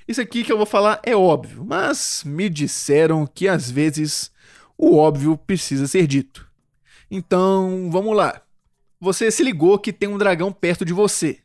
isso 0.08 0.22
aqui 0.22 0.42
que 0.42 0.50
eu 0.50 0.56
vou 0.56 0.64
falar 0.64 0.98
é 1.04 1.14
óbvio, 1.14 1.62
mas 1.62 2.22
me 2.24 2.48
disseram 2.48 3.26
que 3.26 3.46
às 3.46 3.70
vezes 3.70 4.32
o 4.78 4.96
óbvio 4.96 5.36
precisa 5.36 5.86
ser 5.86 6.06
dito. 6.06 6.48
Então, 7.10 7.90
vamos 7.92 8.16
lá. 8.16 8.40
Você 8.98 9.30
se 9.30 9.44
ligou 9.44 9.78
que 9.78 9.92
tem 9.92 10.08
um 10.08 10.16
dragão 10.16 10.50
perto 10.50 10.82
de 10.82 10.94
você. 10.94 11.40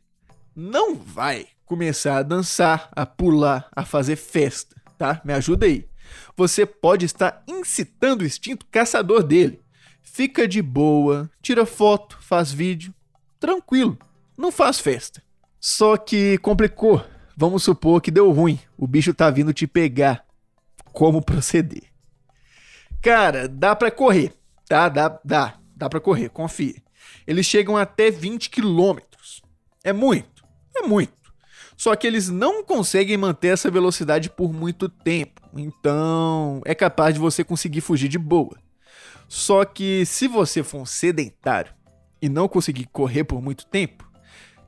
Não 0.54 0.94
vai 0.94 1.48
começar 1.66 2.16
a 2.16 2.22
dançar, 2.22 2.88
a 2.96 3.04
pular, 3.04 3.68
a 3.76 3.84
fazer 3.84 4.16
festa 4.16 4.74
tá? 4.96 5.20
Me 5.24 5.32
ajuda 5.32 5.66
aí. 5.66 5.86
Você 6.36 6.64
pode 6.64 7.04
estar 7.04 7.42
incitando 7.46 8.22
o 8.22 8.26
instinto 8.26 8.66
caçador 8.70 9.22
dele. 9.22 9.60
Fica 10.08 10.46
de 10.48 10.62
boa, 10.62 11.28
tira 11.42 11.66
foto, 11.66 12.16
faz 12.22 12.50
vídeo, 12.50 12.94
tranquilo, 13.38 13.98
não 14.38 14.50
faz 14.50 14.78
festa. 14.78 15.22
Só 15.60 15.96
que 15.96 16.38
complicou. 16.38 17.04
Vamos 17.36 17.64
supor 17.64 18.00
que 18.00 18.10
deu 18.10 18.30
ruim, 18.30 18.58
o 18.78 18.86
bicho 18.86 19.12
tá 19.12 19.28
vindo 19.28 19.52
te 19.52 19.66
pegar. 19.66 20.24
Como 20.90 21.20
proceder? 21.20 21.82
Cara, 23.02 23.46
dá 23.46 23.76
para 23.76 23.90
correr, 23.90 24.32
tá? 24.66 24.88
Dá, 24.88 25.20
dá, 25.22 25.58
dá 25.76 25.90
para 25.90 26.00
correr, 26.00 26.30
confia. 26.30 26.82
Eles 27.26 27.44
chegam 27.44 27.76
até 27.76 28.10
20 28.10 28.48
quilômetros. 28.48 29.42
É 29.84 29.92
muito, 29.92 30.44
é 30.74 30.82
muito. 30.82 31.12
Só 31.76 31.94
que 31.94 32.06
eles 32.06 32.30
não 32.30 32.64
conseguem 32.64 33.18
manter 33.18 33.48
essa 33.48 33.70
velocidade 33.70 34.30
por 34.30 34.50
muito 34.50 34.88
tempo. 34.88 35.42
Então, 35.54 36.62
é 36.64 36.74
capaz 36.74 37.12
de 37.12 37.20
você 37.20 37.44
conseguir 37.44 37.82
fugir 37.82 38.08
de 38.08 38.18
boa. 38.18 38.56
Só 39.28 39.64
que 39.64 40.04
se 40.06 40.28
você 40.28 40.62
for 40.62 40.82
um 40.82 40.86
sedentário 40.86 41.72
e 42.20 42.28
não 42.28 42.48
conseguir 42.48 42.86
correr 42.86 43.24
por 43.24 43.42
muito 43.42 43.66
tempo, 43.66 44.08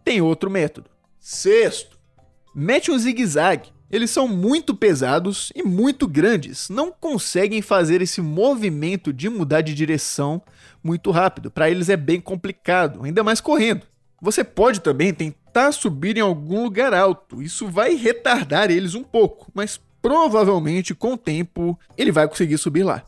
tem 0.05 0.21
outro 0.21 0.51
método. 0.51 0.91
Sexto, 1.21 1.99
mete 2.55 2.91
um 2.91 2.99
zigue-zague. 2.99 3.71
Eles 3.91 4.11
são 4.11 4.29
muito 4.29 4.75
pesados 4.75 5.51
e 5.55 5.63
muito 5.63 6.07
grandes, 6.07 6.69
não 6.69 6.93
conseguem 6.93 7.63
fazer 7.63 8.03
esse 8.03 8.21
movimento 8.21 9.15
de 9.15 9.31
mudar 9.31 9.63
de 9.63 9.75
direção 9.75 10.43
muito 10.83 11.11
rápido. 11.11 11.51
Para 11.51 11.71
eles 11.71 11.89
é 11.89 11.97
bem 11.97 12.21
complicado, 12.21 13.03
ainda 13.03 13.25
mais 13.25 13.41
correndo. 13.41 13.87
Você 14.21 14.45
pode 14.45 14.81
também 14.81 15.15
tentar 15.15 15.73
subir 15.73 16.19
em 16.19 16.21
algum 16.21 16.65
lugar 16.65 16.93
alto. 16.93 17.41
Isso 17.43 17.67
vai 17.69 17.95
retardar 17.95 18.71
eles 18.71 18.95
um 18.95 19.03
pouco, 19.03 19.51
mas 19.55 19.81
provavelmente 20.03 20.95
com 20.95 21.15
o 21.15 21.19
tempo 21.19 21.79
ele 21.97 22.13
vai 22.13 22.29
conseguir 22.29 22.59
subir 22.59 22.83
lá. 22.83 23.05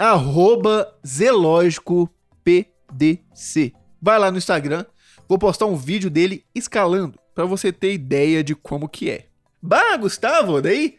Arroba 0.00 0.92
ZelógicoPDC. 1.06 3.74
Vai 4.00 4.18
lá 4.18 4.30
no 4.30 4.38
Instagram, 4.38 4.86
vou 5.28 5.38
postar 5.38 5.66
um 5.66 5.76
vídeo 5.76 6.08
dele 6.08 6.42
escalando 6.54 7.18
para 7.34 7.44
você 7.44 7.70
ter 7.70 7.92
ideia 7.92 8.42
de 8.42 8.54
como 8.54 8.88
que 8.88 9.10
é. 9.10 9.26
Bah, 9.60 9.98
Gustavo, 9.98 10.62
daí 10.62 10.96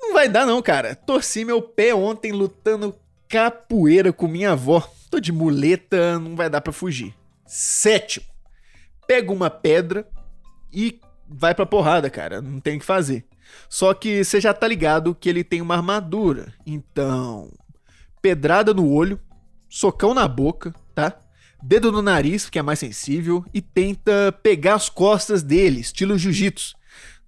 não 0.00 0.12
vai 0.12 0.28
dar 0.28 0.46
não, 0.46 0.62
cara. 0.62 0.94
Torci 0.94 1.44
meu 1.44 1.60
pé 1.60 1.92
ontem 1.92 2.30
lutando 2.30 2.94
capoeira 3.28 4.12
com 4.12 4.28
minha 4.28 4.52
avó. 4.52 4.88
Tô 5.10 5.18
de 5.18 5.32
muleta, 5.32 6.16
não 6.20 6.36
vai 6.36 6.48
dar 6.48 6.60
para 6.60 6.72
fugir. 6.72 7.12
Sétimo 7.44 8.32
pega 9.06 9.32
uma 9.32 9.50
pedra 9.50 10.06
e 10.72 11.00
vai 11.28 11.54
pra 11.54 11.66
porrada, 11.66 12.10
cara. 12.10 12.40
Não 12.40 12.60
tem 12.60 12.76
o 12.76 12.80
que 12.80 12.86
fazer. 12.86 13.24
Só 13.68 13.94
que 13.94 14.24
você 14.24 14.40
já 14.40 14.52
tá 14.52 14.66
ligado 14.66 15.14
que 15.14 15.28
ele 15.28 15.44
tem 15.44 15.60
uma 15.60 15.76
armadura. 15.76 16.52
Então, 16.66 17.50
pedrada 18.24 18.72
no 18.72 18.90
olho, 18.90 19.20
socão 19.68 20.14
na 20.14 20.26
boca, 20.26 20.74
tá? 20.94 21.20
Dedo 21.62 21.92
no 21.92 22.00
nariz, 22.00 22.48
que 22.48 22.58
é 22.58 22.62
mais 22.62 22.78
sensível, 22.78 23.44
e 23.52 23.60
tenta 23.60 24.32
pegar 24.42 24.76
as 24.76 24.88
costas 24.88 25.42
dele, 25.42 25.80
estilo 25.80 26.16
jiu-jitsu. 26.16 26.74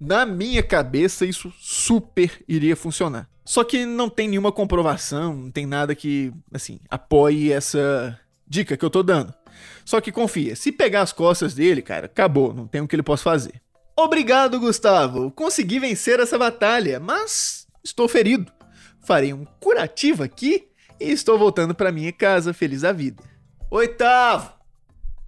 Na 0.01 0.25
minha 0.25 0.63
cabeça, 0.63 1.27
isso 1.27 1.53
super 1.61 2.43
iria 2.49 2.75
funcionar. 2.75 3.29
Só 3.45 3.63
que 3.63 3.85
não 3.85 4.09
tem 4.09 4.27
nenhuma 4.27 4.51
comprovação, 4.51 5.37
não 5.37 5.51
tem 5.51 5.67
nada 5.67 5.95
que, 5.95 6.33
assim, 6.51 6.81
apoie 6.89 7.53
essa 7.53 8.19
dica 8.49 8.75
que 8.75 8.85
eu 8.85 8.91
tô 8.91 9.03
dando. 9.03 9.35
Só 9.85 10.01
que 10.01 10.11
confia, 10.11 10.57
se 10.57 10.73
pegar 10.73 11.03
as 11.03 11.13
costas 11.13 11.53
dele, 11.53 11.83
cara, 11.83 12.07
acabou, 12.07 12.55
não 12.55 12.67
tem 12.67 12.81
o 12.81 12.89
que 12.89 12.97
ele 12.97 13.03
possa 13.03 13.23
fazer. 13.23 13.61
Obrigado, 13.95 14.59
Gustavo. 14.59 15.31
Consegui 15.31 15.79
vencer 15.79 16.21
essa 16.21 16.39
batalha, 16.39 16.99
mas 16.99 17.67
estou 17.85 18.09
ferido. 18.09 18.51
Farei 19.05 19.35
um 19.35 19.45
curativo 19.61 20.23
aqui 20.23 20.69
e 21.01 21.11
estou 21.11 21.39
voltando 21.39 21.75
para 21.75 21.93
minha 21.93 22.13
casa 22.13 22.53
feliz 22.53 22.83
da 22.83 22.93
vida. 22.93 23.23
Oitavo. 23.71 24.53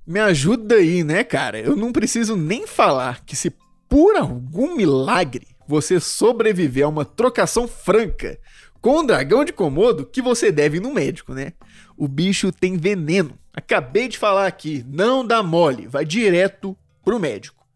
Me 0.07 0.21
ajuda 0.21 0.77
aí, 0.77 1.05
né, 1.05 1.23
cara? 1.23 1.61
Eu 1.61 1.77
não 1.77 1.93
preciso 1.93 2.35
nem 2.37 2.67
falar 2.67 3.25
que 3.25 3.37
se 3.37 3.53
por 3.89 4.17
algum 4.17 4.75
milagre 4.75 5.47
você 5.67 6.01
sobreviver 6.01 6.85
a 6.85 6.89
uma 6.89 7.05
trocação 7.05 7.69
franca 7.69 8.39
com 8.81 9.01
um 9.01 9.07
dragão 9.07 9.45
de 9.45 9.53
Komodo, 9.53 10.07
que 10.07 10.23
você 10.23 10.51
deve 10.51 10.79
ir 10.79 10.81
no 10.81 10.95
médico, 10.95 11.35
né? 11.35 11.53
O 11.97 12.09
bicho 12.09 12.53
tem 12.53 12.77
veneno. 12.77 13.39
Acabei 13.53 14.09
de 14.09 14.17
falar 14.17 14.47
aqui, 14.47 14.85
não 14.89 15.27
dá 15.27 15.43
mole, 15.43 15.87
vai 15.87 16.05
direto 16.05 16.77
pro 17.05 17.19
médico. 17.19 17.67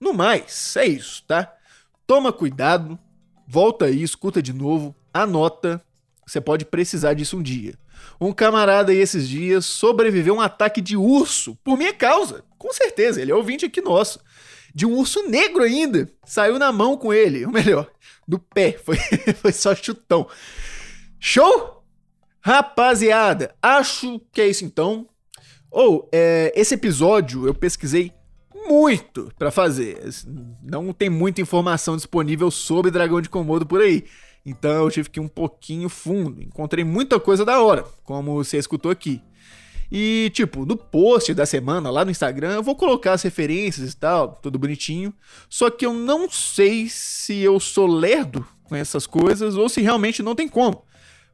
No 0.00 0.12
mais, 0.12 0.76
é 0.76 0.86
isso, 0.86 1.24
tá? 1.26 1.52
Toma 2.06 2.32
cuidado, 2.32 2.98
volta 3.46 3.86
aí, 3.86 4.02
escuta 4.02 4.40
de 4.40 4.52
novo, 4.52 4.94
anota, 5.12 5.82
você 6.26 6.40
pode 6.40 6.64
precisar 6.64 7.14
disso 7.14 7.36
um 7.36 7.42
dia. 7.42 7.74
Um 8.20 8.32
camarada 8.32 8.92
aí 8.92 8.98
esses 8.98 9.28
dias 9.28 9.66
sobreviveu 9.66 10.34
a 10.34 10.36
um 10.38 10.40
ataque 10.40 10.80
de 10.80 10.96
urso, 10.96 11.56
por 11.64 11.76
minha 11.76 11.92
causa, 11.92 12.44
com 12.58 12.72
certeza, 12.72 13.20
ele 13.20 13.32
é 13.32 13.34
ouvinte 13.34 13.66
aqui 13.66 13.80
nosso. 13.80 14.20
De 14.74 14.86
um 14.86 14.96
urso 14.96 15.28
negro 15.28 15.62
ainda, 15.62 16.08
saiu 16.24 16.58
na 16.58 16.72
mão 16.72 16.96
com 16.96 17.12
ele, 17.12 17.44
ou 17.46 17.52
melhor, 17.52 17.90
do 18.26 18.38
pé, 18.38 18.72
foi, 18.84 18.96
foi 19.34 19.52
só 19.52 19.74
chutão. 19.74 20.26
Show? 21.20 21.82
Rapaziada, 22.40 23.54
acho 23.62 24.20
que 24.32 24.40
é 24.40 24.48
isso 24.48 24.64
então. 24.64 25.08
Ou, 25.70 26.02
oh, 26.04 26.08
é, 26.12 26.52
esse 26.54 26.74
episódio 26.74 27.46
eu 27.46 27.54
pesquisei 27.54 28.12
muito 28.66 29.32
para 29.38 29.50
fazer. 29.50 29.98
Não 30.62 30.92
tem 30.92 31.10
muita 31.10 31.40
informação 31.40 31.96
disponível 31.96 32.50
sobre 32.50 32.90
Dragão 32.90 33.20
de 33.20 33.28
Komodo 33.28 33.66
por 33.66 33.80
aí. 33.80 34.04
Então 34.44 34.84
eu 34.84 34.90
tive 34.90 35.10
que 35.10 35.18
ir 35.18 35.22
um 35.22 35.28
pouquinho 35.28 35.88
fundo. 35.88 36.42
Encontrei 36.42 36.84
muita 36.84 37.18
coisa 37.18 37.44
da 37.44 37.62
hora, 37.62 37.84
como 38.04 38.34
você 38.34 38.58
escutou 38.58 38.90
aqui. 38.90 39.22
E, 39.92 40.30
tipo, 40.34 40.66
no 40.66 40.76
post 40.76 41.32
da 41.34 41.46
semana 41.46 41.90
lá 41.90 42.04
no 42.04 42.10
Instagram, 42.10 42.54
eu 42.54 42.62
vou 42.62 42.74
colocar 42.74 43.12
as 43.12 43.22
referências 43.22 43.92
e 43.92 43.96
tal, 43.96 44.38
tudo 44.42 44.58
bonitinho. 44.58 45.14
Só 45.48 45.70
que 45.70 45.86
eu 45.86 45.92
não 45.92 46.28
sei 46.28 46.88
se 46.88 47.38
eu 47.38 47.60
sou 47.60 47.86
lerdo 47.86 48.46
com 48.64 48.74
essas 48.74 49.06
coisas 49.06 49.56
ou 49.56 49.68
se 49.68 49.80
realmente 49.82 50.22
não 50.22 50.34
tem 50.34 50.48
como 50.48 50.84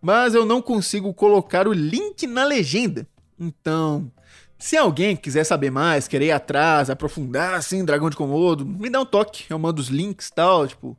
mas 0.01 0.35
eu 0.35 0.47
não 0.47 0.63
consigo 0.63 1.13
colocar 1.13 1.69
o 1.69 1.73
link 1.73 2.27
na 2.27 2.45
legenda. 2.45 3.07
Então, 3.39 4.11
se 4.59 4.77
alguém 4.77 5.17
quiser 5.17 5.45
saber 5.45 5.71
mais, 5.71 6.09
querer 6.09 6.27
ir 6.27 6.33
atrás, 6.33 6.89
aprofundar 6.89 7.55
assim, 7.55 7.85
Dragão 7.85 8.11
de 8.11 8.17
Komodo, 8.17 8.65
me 8.65 8.89
dá 8.89 9.01
um 9.01 9.07
toque. 9.07 9.45
Eu 9.49 9.59
mando 9.59 9.81
os 9.81 9.89
links 9.89 10.29
e 10.29 10.33
tal, 10.33 10.67
tipo, 10.67 10.97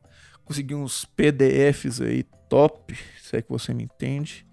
consegui 0.52 0.76
uns 0.76 1.06
PDFs 1.06 2.02
aí 2.02 2.24
top, 2.50 2.98
se 3.24 3.38
é 3.38 3.42
que 3.42 3.50
você 3.50 3.74
me 3.74 3.86
entende. 3.86 4.46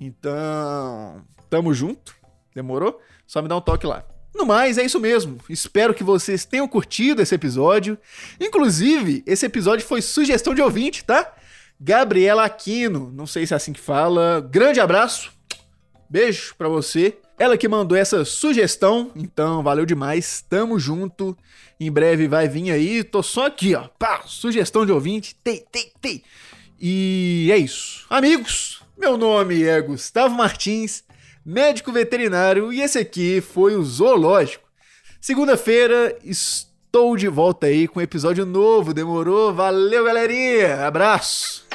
Então, 0.00 1.24
tamo 1.50 1.74
junto. 1.74 2.14
Demorou? 2.54 3.00
Só 3.26 3.42
me 3.42 3.48
dá 3.48 3.56
um 3.56 3.60
toque 3.60 3.84
lá. 3.84 4.06
No 4.32 4.46
mais, 4.46 4.78
é 4.78 4.84
isso 4.84 5.00
mesmo. 5.00 5.38
Espero 5.50 5.92
que 5.92 6.04
vocês 6.04 6.44
tenham 6.44 6.68
curtido 6.68 7.20
esse 7.20 7.34
episódio. 7.34 7.98
Inclusive, 8.40 9.24
esse 9.26 9.44
episódio 9.44 9.84
foi 9.84 10.00
sugestão 10.00 10.54
de 10.54 10.62
ouvinte, 10.62 11.04
tá? 11.04 11.34
Gabriela 11.80 12.44
Aquino, 12.44 13.10
não 13.12 13.26
sei 13.26 13.44
se 13.44 13.52
é 13.52 13.56
assim 13.56 13.72
que 13.72 13.80
fala. 13.80 14.40
Grande 14.48 14.78
abraço, 14.78 15.32
beijo 16.08 16.54
pra 16.56 16.68
você. 16.68 17.18
Ela 17.38 17.56
que 17.56 17.66
mandou 17.66 17.96
essa 17.96 18.24
sugestão, 18.24 19.10
então 19.16 19.62
valeu 19.62 19.84
demais, 19.84 20.44
tamo 20.48 20.78
junto. 20.78 21.36
Em 21.80 21.90
breve 21.90 22.28
vai 22.28 22.48
vir 22.48 22.70
aí, 22.70 23.02
tô 23.02 23.22
só 23.22 23.46
aqui, 23.46 23.74
ó. 23.74 23.88
Pá, 23.98 24.22
sugestão 24.26 24.86
de 24.86 24.92
ouvinte, 24.92 25.34
tem, 25.42 25.64
tem, 25.72 25.90
tem. 26.00 26.22
E 26.80 27.48
é 27.52 27.56
isso. 27.56 28.06
Amigos, 28.08 28.82
meu 28.96 29.16
nome 29.16 29.64
é 29.64 29.80
Gustavo 29.80 30.36
Martins, 30.36 31.02
médico 31.44 31.90
veterinário, 31.90 32.72
e 32.72 32.80
esse 32.80 32.98
aqui 32.98 33.40
foi 33.40 33.74
o 33.74 33.82
Zoológico. 33.82 34.68
Segunda-feira, 35.20 36.16
estou 36.22 37.16
de 37.16 37.28
volta 37.28 37.66
aí 37.66 37.88
com 37.88 37.98
um 37.98 38.02
episódio 38.02 38.44
novo, 38.44 38.92
demorou? 38.92 39.52
Valeu, 39.52 40.04
galerinha! 40.04 40.86
Abraço! 40.86 41.71